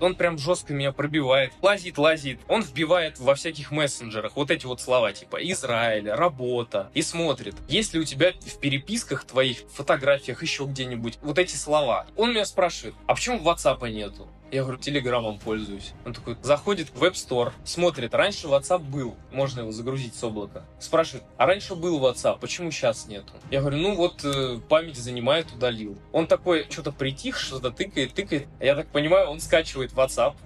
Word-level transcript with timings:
Он 0.00 0.14
прям 0.14 0.38
жестко 0.38 0.72
меня 0.72 0.92
пробивает, 0.92 1.52
лазит, 1.62 1.98
лазит. 1.98 2.40
Он 2.48 2.62
вбивает 2.62 3.18
во 3.18 3.34
всяких 3.34 3.70
мессенджерах 3.70 4.36
вот 4.36 4.50
эти 4.50 4.66
вот 4.66 4.80
слова, 4.80 5.12
типа 5.12 5.36
Израиль, 5.36 6.10
работа, 6.10 6.90
и 6.94 7.02
смотрит, 7.02 7.54
есть 7.68 7.94
ли 7.94 8.00
у 8.00 8.04
тебя 8.04 8.32
в 8.32 8.58
переписках 8.58 9.24
твоих, 9.24 9.58
фотографиях, 9.72 10.42
еще 10.42 10.64
где-нибудь 10.64 11.18
вот 11.22 11.38
эти 11.38 11.56
слова. 11.56 12.06
Он 12.16 12.30
меня 12.30 12.44
спрашивает, 12.44 12.94
а 13.06 13.14
почему 13.14 13.38
WhatsApp 13.38 13.88
нету? 13.90 14.28
Я 14.54 14.62
говорю, 14.62 14.78
телеграммом 14.78 15.40
пользуюсь. 15.40 15.94
Он 16.06 16.14
такой, 16.14 16.36
заходит 16.40 16.90
в 16.90 17.02
Web 17.02 17.14
Store, 17.14 17.50
смотрит, 17.64 18.14
раньше 18.14 18.46
WhatsApp 18.46 18.78
был, 18.78 19.16
можно 19.32 19.62
его 19.62 19.72
загрузить 19.72 20.14
с 20.14 20.22
облака. 20.22 20.62
Спрашивает, 20.78 21.24
а 21.36 21.46
раньше 21.46 21.74
был 21.74 22.00
WhatsApp, 22.00 22.38
почему 22.40 22.70
сейчас 22.70 23.08
нету? 23.08 23.32
Я 23.50 23.62
говорю, 23.62 23.78
ну 23.78 23.96
вот 23.96 24.24
э, 24.24 24.60
память 24.68 24.96
занимает, 24.96 25.50
удалил. 25.52 25.98
Он 26.12 26.28
такой, 26.28 26.68
что-то 26.70 26.92
притих, 26.92 27.36
что-то 27.36 27.72
тыкает, 27.72 28.14
тыкает. 28.14 28.46
Я 28.60 28.76
так 28.76 28.86
понимаю, 28.86 29.28
он 29.28 29.40
скачивает 29.40 29.92
WhatsApp. 29.92 30.36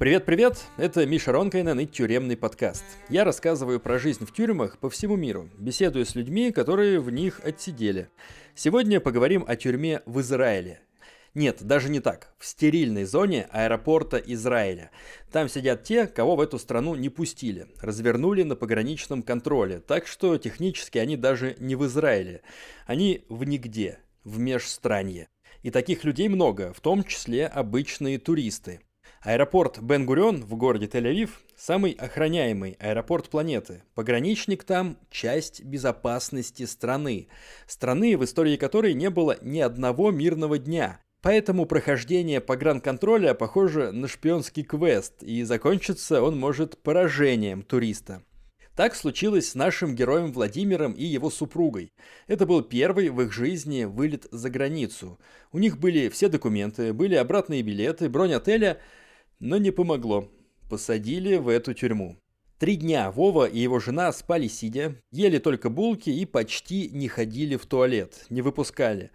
Привет-привет, 0.00 0.64
это 0.78 1.04
Миша 1.04 1.30
Ронкайнен 1.30 1.78
и 1.78 1.84
тюремный 1.84 2.34
подкаст. 2.34 2.84
Я 3.10 3.22
рассказываю 3.22 3.78
про 3.78 3.98
жизнь 3.98 4.24
в 4.24 4.32
тюрьмах 4.32 4.78
по 4.78 4.88
всему 4.88 5.16
миру, 5.16 5.50
беседую 5.58 6.06
с 6.06 6.14
людьми, 6.14 6.52
которые 6.52 7.00
в 7.00 7.10
них 7.10 7.38
отсидели. 7.44 8.08
Сегодня 8.54 8.98
поговорим 8.98 9.44
о 9.46 9.56
тюрьме 9.56 10.00
в 10.06 10.22
Израиле. 10.22 10.80
Нет, 11.34 11.58
даже 11.60 11.90
не 11.90 12.00
так. 12.00 12.32
В 12.38 12.46
стерильной 12.46 13.04
зоне 13.04 13.46
аэропорта 13.50 14.16
Израиля. 14.16 14.90
Там 15.30 15.50
сидят 15.50 15.84
те, 15.84 16.06
кого 16.06 16.34
в 16.34 16.40
эту 16.40 16.58
страну 16.58 16.94
не 16.94 17.10
пустили. 17.10 17.66
Развернули 17.82 18.42
на 18.42 18.56
пограничном 18.56 19.22
контроле, 19.22 19.80
так 19.80 20.06
что 20.06 20.38
технически 20.38 20.96
они 20.96 21.18
даже 21.18 21.56
не 21.58 21.76
в 21.76 21.84
Израиле. 21.84 22.40
Они 22.86 23.26
в 23.28 23.44
нигде, 23.44 23.98
в 24.24 24.38
межстранье. 24.38 25.28
И 25.62 25.70
таких 25.70 26.04
людей 26.04 26.30
много, 26.30 26.72
в 26.72 26.80
том 26.80 27.04
числе 27.04 27.46
обычные 27.46 28.18
туристы. 28.18 28.80
Аэропорт 29.22 29.82
Бен-Гурион 29.82 30.42
в 30.46 30.56
городе 30.56 30.86
Тель-Авив– 30.86 31.28
самый 31.54 31.92
охраняемый 31.92 32.78
аэропорт 32.80 33.28
планеты. 33.28 33.82
Пограничник 33.94 34.64
там– 34.64 34.96
часть 35.10 35.62
безопасности 35.62 36.64
страны. 36.64 37.28
Страны, 37.66 38.16
в 38.16 38.24
истории 38.24 38.56
которой 38.56 38.94
не 38.94 39.10
было 39.10 39.36
ни 39.42 39.60
одного 39.60 40.10
мирного 40.10 40.56
дня. 40.56 41.00
Поэтому 41.20 41.66
прохождение 41.66 42.40
погранконтроля 42.40 43.34
похоже 43.34 43.92
на 43.92 44.08
шпионский 44.08 44.62
квест, 44.62 45.22
и 45.22 45.42
закончиться 45.42 46.22
он 46.22 46.38
может 46.38 46.78
поражением 46.78 47.60
туриста. 47.60 48.22
Так 48.74 48.94
случилось 48.94 49.50
с 49.50 49.54
нашим 49.54 49.94
героем 49.94 50.32
Владимиром 50.32 50.92
и 50.92 51.04
его 51.04 51.28
супругой. 51.28 51.92
Это 52.26 52.46
был 52.46 52.62
первый 52.62 53.10
в 53.10 53.20
их 53.20 53.34
жизни 53.34 53.84
вылет 53.84 54.28
за 54.30 54.48
границу. 54.48 55.18
У 55.52 55.58
них 55.58 55.78
были 55.78 56.08
все 56.08 56.30
документы, 56.30 56.94
были 56.94 57.16
обратные 57.16 57.60
билеты, 57.60 58.08
бронь 58.08 58.32
отеля– 58.32 58.80
но 59.40 59.56
не 59.56 59.70
помогло. 59.70 60.28
Посадили 60.68 61.36
в 61.36 61.48
эту 61.48 61.74
тюрьму. 61.74 62.16
Три 62.58 62.76
дня 62.76 63.10
Вова 63.10 63.46
и 63.46 63.58
его 63.58 63.80
жена 63.80 64.12
спали 64.12 64.46
сидя, 64.46 64.94
ели 65.10 65.38
только 65.38 65.70
булки 65.70 66.10
и 66.10 66.26
почти 66.26 66.90
не 66.90 67.08
ходили 67.08 67.56
в 67.56 67.64
туалет, 67.64 68.26
не 68.28 68.42
выпускали. 68.42 69.10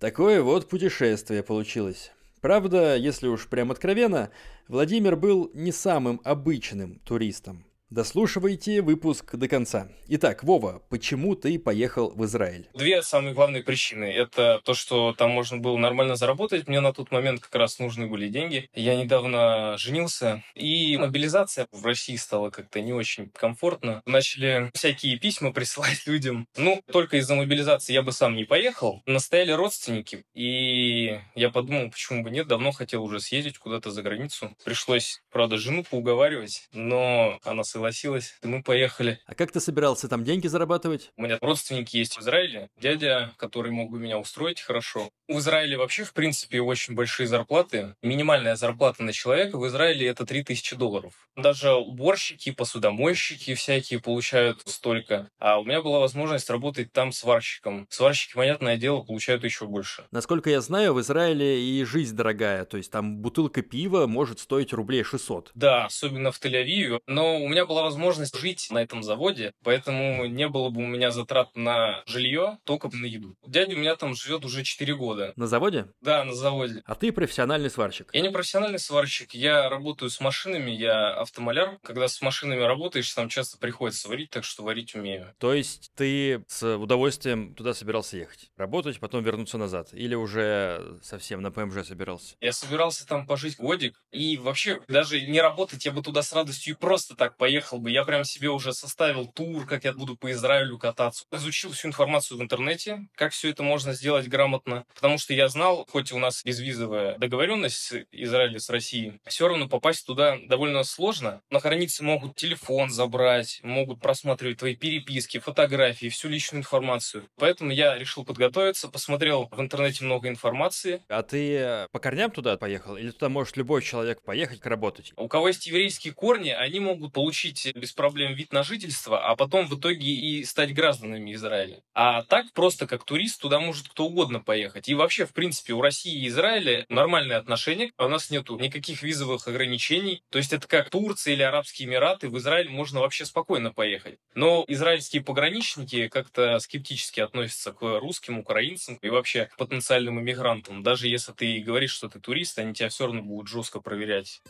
Такое 0.00 0.42
вот 0.42 0.68
путешествие 0.68 1.42
получилось. 1.42 2.10
Правда, 2.40 2.96
если 2.96 3.28
уж 3.28 3.48
прям 3.48 3.70
откровенно, 3.70 4.30
Владимир 4.66 5.14
был 5.14 5.50
не 5.54 5.72
самым 5.72 6.20
обычным 6.24 6.98
туристом. 7.04 7.64
Дослушивайте 7.90 8.82
выпуск 8.82 9.34
до 9.34 9.48
конца. 9.48 9.88
Итак, 10.06 10.44
Вова, 10.44 10.80
почему 10.90 11.34
ты 11.34 11.58
поехал 11.58 12.10
в 12.10 12.24
Израиль? 12.24 12.68
Две 12.72 13.02
самые 13.02 13.34
главные 13.34 13.64
причины. 13.64 14.04
Это 14.04 14.60
то, 14.64 14.74
что 14.74 15.12
там 15.12 15.30
можно 15.30 15.56
было 15.58 15.76
нормально 15.76 16.14
заработать. 16.14 16.68
Мне 16.68 16.78
на 16.78 16.92
тот 16.92 17.10
момент 17.10 17.40
как 17.40 17.52
раз 17.56 17.80
нужны 17.80 18.06
были 18.06 18.28
деньги. 18.28 18.70
Я 18.74 18.94
недавно 18.94 19.76
женился, 19.76 20.44
и 20.54 20.96
мобилизация 20.98 21.66
в 21.72 21.84
России 21.84 22.14
стала 22.14 22.50
как-то 22.50 22.80
не 22.80 22.92
очень 22.92 23.28
комфортно. 23.30 24.02
Начали 24.06 24.70
всякие 24.72 25.18
письма 25.18 25.52
присылать 25.52 26.06
людям. 26.06 26.46
Ну, 26.56 26.80
только 26.92 27.16
из-за 27.16 27.34
мобилизации 27.34 27.92
я 27.92 28.02
бы 28.02 28.12
сам 28.12 28.36
не 28.36 28.44
поехал. 28.44 29.02
Настояли 29.06 29.50
родственники, 29.50 30.24
и 30.32 31.18
я 31.34 31.50
подумал, 31.50 31.90
почему 31.90 32.22
бы 32.22 32.30
нет, 32.30 32.46
давно 32.46 32.70
хотел 32.70 33.02
уже 33.02 33.18
съездить 33.18 33.58
куда-то 33.58 33.90
за 33.90 34.02
границу. 34.02 34.54
Пришлось, 34.64 35.22
правда, 35.32 35.56
жену 35.56 35.82
поуговаривать, 35.82 36.68
но 36.72 37.40
она 37.42 37.64
согласилась, 37.80 38.34
и 38.42 38.46
мы 38.46 38.62
поехали. 38.62 39.20
А 39.24 39.34
как 39.34 39.52
ты 39.52 39.60
собирался 39.60 40.06
там 40.06 40.22
деньги 40.22 40.46
зарабатывать? 40.46 41.10
У 41.16 41.22
меня 41.22 41.38
родственники 41.40 41.96
есть 41.96 42.16
в 42.16 42.20
Израиле, 42.20 42.68
дядя, 42.78 43.32
который 43.38 43.72
мог 43.72 43.90
бы 43.90 43.98
меня 43.98 44.18
устроить 44.18 44.60
хорошо. 44.60 45.08
В 45.28 45.38
Израиле 45.38 45.78
вообще, 45.78 46.04
в 46.04 46.12
принципе, 46.12 46.60
очень 46.60 46.94
большие 46.94 47.26
зарплаты. 47.26 47.94
Минимальная 48.02 48.56
зарплата 48.56 49.02
на 49.02 49.14
человека 49.14 49.56
в 49.56 49.66
Израиле 49.66 50.06
это 50.08 50.26
3000 50.26 50.76
долларов. 50.76 51.14
Даже 51.36 51.72
уборщики, 51.72 52.50
посудомойщики 52.50 53.54
всякие 53.54 54.00
получают 54.00 54.60
столько. 54.66 55.30
А 55.38 55.58
у 55.58 55.64
меня 55.64 55.80
была 55.80 56.00
возможность 56.00 56.50
работать 56.50 56.92
там 56.92 57.12
сварщиком. 57.12 57.86
Сварщики, 57.88 58.34
понятное 58.34 58.76
дело, 58.76 59.00
получают 59.00 59.44
еще 59.44 59.66
больше. 59.66 60.04
Насколько 60.10 60.50
я 60.50 60.60
знаю, 60.60 60.92
в 60.92 61.00
Израиле 61.00 61.62
и 61.62 61.82
жизнь 61.84 62.14
дорогая. 62.14 62.66
То 62.66 62.76
есть 62.76 62.90
там 62.90 63.18
бутылка 63.18 63.62
пива 63.62 64.06
может 64.06 64.40
стоить 64.40 64.74
рублей 64.74 65.02
600. 65.02 65.52
Да, 65.54 65.86
особенно 65.86 66.30
в 66.30 66.40
Тель-Авиве. 66.40 67.00
Но 67.06 67.38
у 67.40 67.48
меня 67.48 67.64
была 67.70 67.82
возможность 67.84 68.36
жить 68.36 68.66
на 68.72 68.78
этом 68.78 69.04
заводе, 69.04 69.52
поэтому 69.62 70.26
не 70.26 70.48
было 70.48 70.70
бы 70.70 70.82
у 70.82 70.86
меня 70.86 71.12
затрат 71.12 71.54
на 71.54 72.02
жилье, 72.04 72.58
только 72.64 72.90
на 72.92 73.06
еду. 73.06 73.36
Дядя 73.46 73.76
у 73.76 73.78
меня 73.78 73.94
там 73.94 74.16
живет 74.16 74.44
уже 74.44 74.64
4 74.64 74.92
года. 74.96 75.32
На 75.36 75.46
заводе? 75.46 75.86
Да, 76.00 76.24
на 76.24 76.34
заводе. 76.34 76.82
А 76.84 76.96
ты 76.96 77.12
профессиональный 77.12 77.70
сварщик? 77.70 78.10
Я 78.12 78.22
не 78.22 78.30
профессиональный 78.30 78.80
сварщик, 78.80 79.34
я 79.34 79.68
работаю 79.68 80.10
с 80.10 80.18
машинами, 80.18 80.72
я 80.72 81.14
автомаляр. 81.14 81.78
Когда 81.84 82.08
с 82.08 82.20
машинами 82.20 82.60
работаешь, 82.60 83.14
там 83.14 83.28
часто 83.28 83.56
приходится 83.56 84.08
варить, 84.08 84.30
так 84.30 84.42
что 84.42 84.64
варить 84.64 84.96
умею. 84.96 85.32
То 85.38 85.54
есть 85.54 85.92
ты 85.94 86.42
с 86.48 86.76
удовольствием 86.76 87.54
туда 87.54 87.72
собирался 87.72 88.16
ехать? 88.16 88.50
Работать, 88.56 88.98
потом 88.98 89.22
вернуться 89.22 89.58
назад? 89.58 89.90
Или 89.92 90.16
уже 90.16 90.98
совсем 91.04 91.40
на 91.40 91.52
ПМЖ 91.52 91.86
собирался? 91.86 92.34
Я 92.40 92.52
собирался 92.52 93.06
там 93.06 93.28
пожить 93.28 93.58
годик. 93.58 94.02
И 94.10 94.38
вообще, 94.38 94.80
даже 94.88 95.20
не 95.20 95.40
работать, 95.40 95.86
я 95.86 95.92
бы 95.92 96.02
туда 96.02 96.22
с 96.22 96.32
радостью 96.32 96.76
просто 96.76 97.14
так 97.14 97.36
поехал 97.36 97.59
поехал 97.60 97.78
бы, 97.78 97.90
я 97.90 98.04
прям 98.04 98.24
себе 98.24 98.48
уже 98.48 98.72
составил 98.72 99.26
тур, 99.26 99.66
как 99.66 99.84
я 99.84 99.92
буду 99.92 100.16
по 100.16 100.30
Израилю 100.32 100.78
кататься. 100.78 101.26
Изучил 101.30 101.72
всю 101.72 101.88
информацию 101.88 102.38
в 102.38 102.42
интернете, 102.42 103.06
как 103.14 103.32
все 103.32 103.50
это 103.50 103.62
можно 103.62 103.92
сделать 103.92 104.28
грамотно, 104.28 104.86
потому 104.94 105.18
что 105.18 105.34
я 105.34 105.48
знал, 105.48 105.86
хоть 105.90 106.10
у 106.12 106.18
нас 106.18 106.42
безвизовая 106.42 107.18
договоренность 107.18 107.92
Израиля 108.12 108.58
с 108.58 108.70
Россией, 108.70 109.20
все 109.26 109.46
равно 109.46 109.68
попасть 109.68 110.06
туда 110.06 110.38
довольно 110.46 110.84
сложно. 110.84 111.42
На 111.50 111.58
границе 111.58 112.02
могут 112.02 112.34
телефон 112.34 112.88
забрать, 112.88 113.60
могут 113.62 114.00
просматривать 114.00 114.58
твои 114.58 114.74
переписки, 114.74 115.38
фотографии, 115.38 116.08
всю 116.08 116.28
личную 116.28 116.60
информацию. 116.60 117.24
Поэтому 117.36 117.72
я 117.72 117.98
решил 117.98 118.24
подготовиться, 118.24 118.88
посмотрел 118.88 119.48
в 119.50 119.60
интернете 119.60 120.04
много 120.04 120.28
информации. 120.28 121.02
А 121.08 121.22
ты 121.22 121.86
по 121.92 121.98
корням 121.98 122.30
туда 122.30 122.56
поехал? 122.56 122.96
Или 122.96 123.10
туда 123.10 123.28
может 123.28 123.58
любой 123.58 123.82
человек 123.82 124.22
поехать 124.22 124.64
работать? 124.64 125.12
У 125.16 125.28
кого 125.28 125.48
есть 125.48 125.66
еврейские 125.66 126.14
корни, 126.14 126.50
они 126.50 126.80
могут 126.80 127.12
получить 127.12 127.49
получить 127.50 127.76
без 127.76 127.92
проблем 127.92 128.34
вид 128.34 128.52
на 128.52 128.62
жительство, 128.62 129.26
а 129.26 129.36
потом 129.36 129.66
в 129.66 129.78
итоге 129.78 130.10
и 130.10 130.44
стать 130.44 130.74
гражданами 130.74 131.34
Израиля. 131.34 131.82
А 131.94 132.22
так 132.22 132.52
просто 132.52 132.86
как 132.86 133.04
турист 133.04 133.40
туда 133.40 133.60
может 133.60 133.88
кто 133.88 134.06
угодно 134.06 134.40
поехать. 134.40 134.88
И 134.88 134.94
вообще, 134.94 135.26
в 135.26 135.32
принципе, 135.32 135.72
у 135.72 135.80
России 135.80 136.24
и 136.24 136.28
Израиля 136.28 136.84
нормальные 136.88 137.38
отношения. 137.38 137.92
У 137.98 138.08
нас 138.08 138.30
нету 138.30 138.58
никаких 138.58 139.02
визовых 139.02 139.46
ограничений. 139.48 140.22
То 140.30 140.38
есть 140.38 140.52
это 140.52 140.66
как 140.66 140.90
Турция 140.90 141.34
или 141.34 141.42
Арабские 141.42 141.88
Эмираты. 141.88 142.28
В 142.28 142.38
Израиль 142.38 142.68
можно 142.68 143.00
вообще 143.00 143.24
спокойно 143.24 143.72
поехать. 143.72 144.18
Но 144.34 144.64
израильские 144.68 145.22
пограничники 145.22 146.08
как-то 146.08 146.58
скептически 146.60 147.20
относятся 147.20 147.72
к 147.72 147.82
русским, 147.98 148.38
украинцам 148.38 148.96
и 149.02 149.08
вообще 149.08 149.46
к 149.46 149.56
потенциальным 149.56 150.20
иммигрантам. 150.20 150.82
Даже 150.82 151.08
если 151.08 151.32
ты 151.32 151.60
говоришь, 151.60 151.92
что 151.92 152.08
ты 152.08 152.20
турист, 152.20 152.58
они 152.58 152.74
тебя 152.74 152.88
все 152.88 153.06
равно 153.06 153.22
будут 153.22 153.48
жестко 153.48 153.80
проверять. 153.80 154.40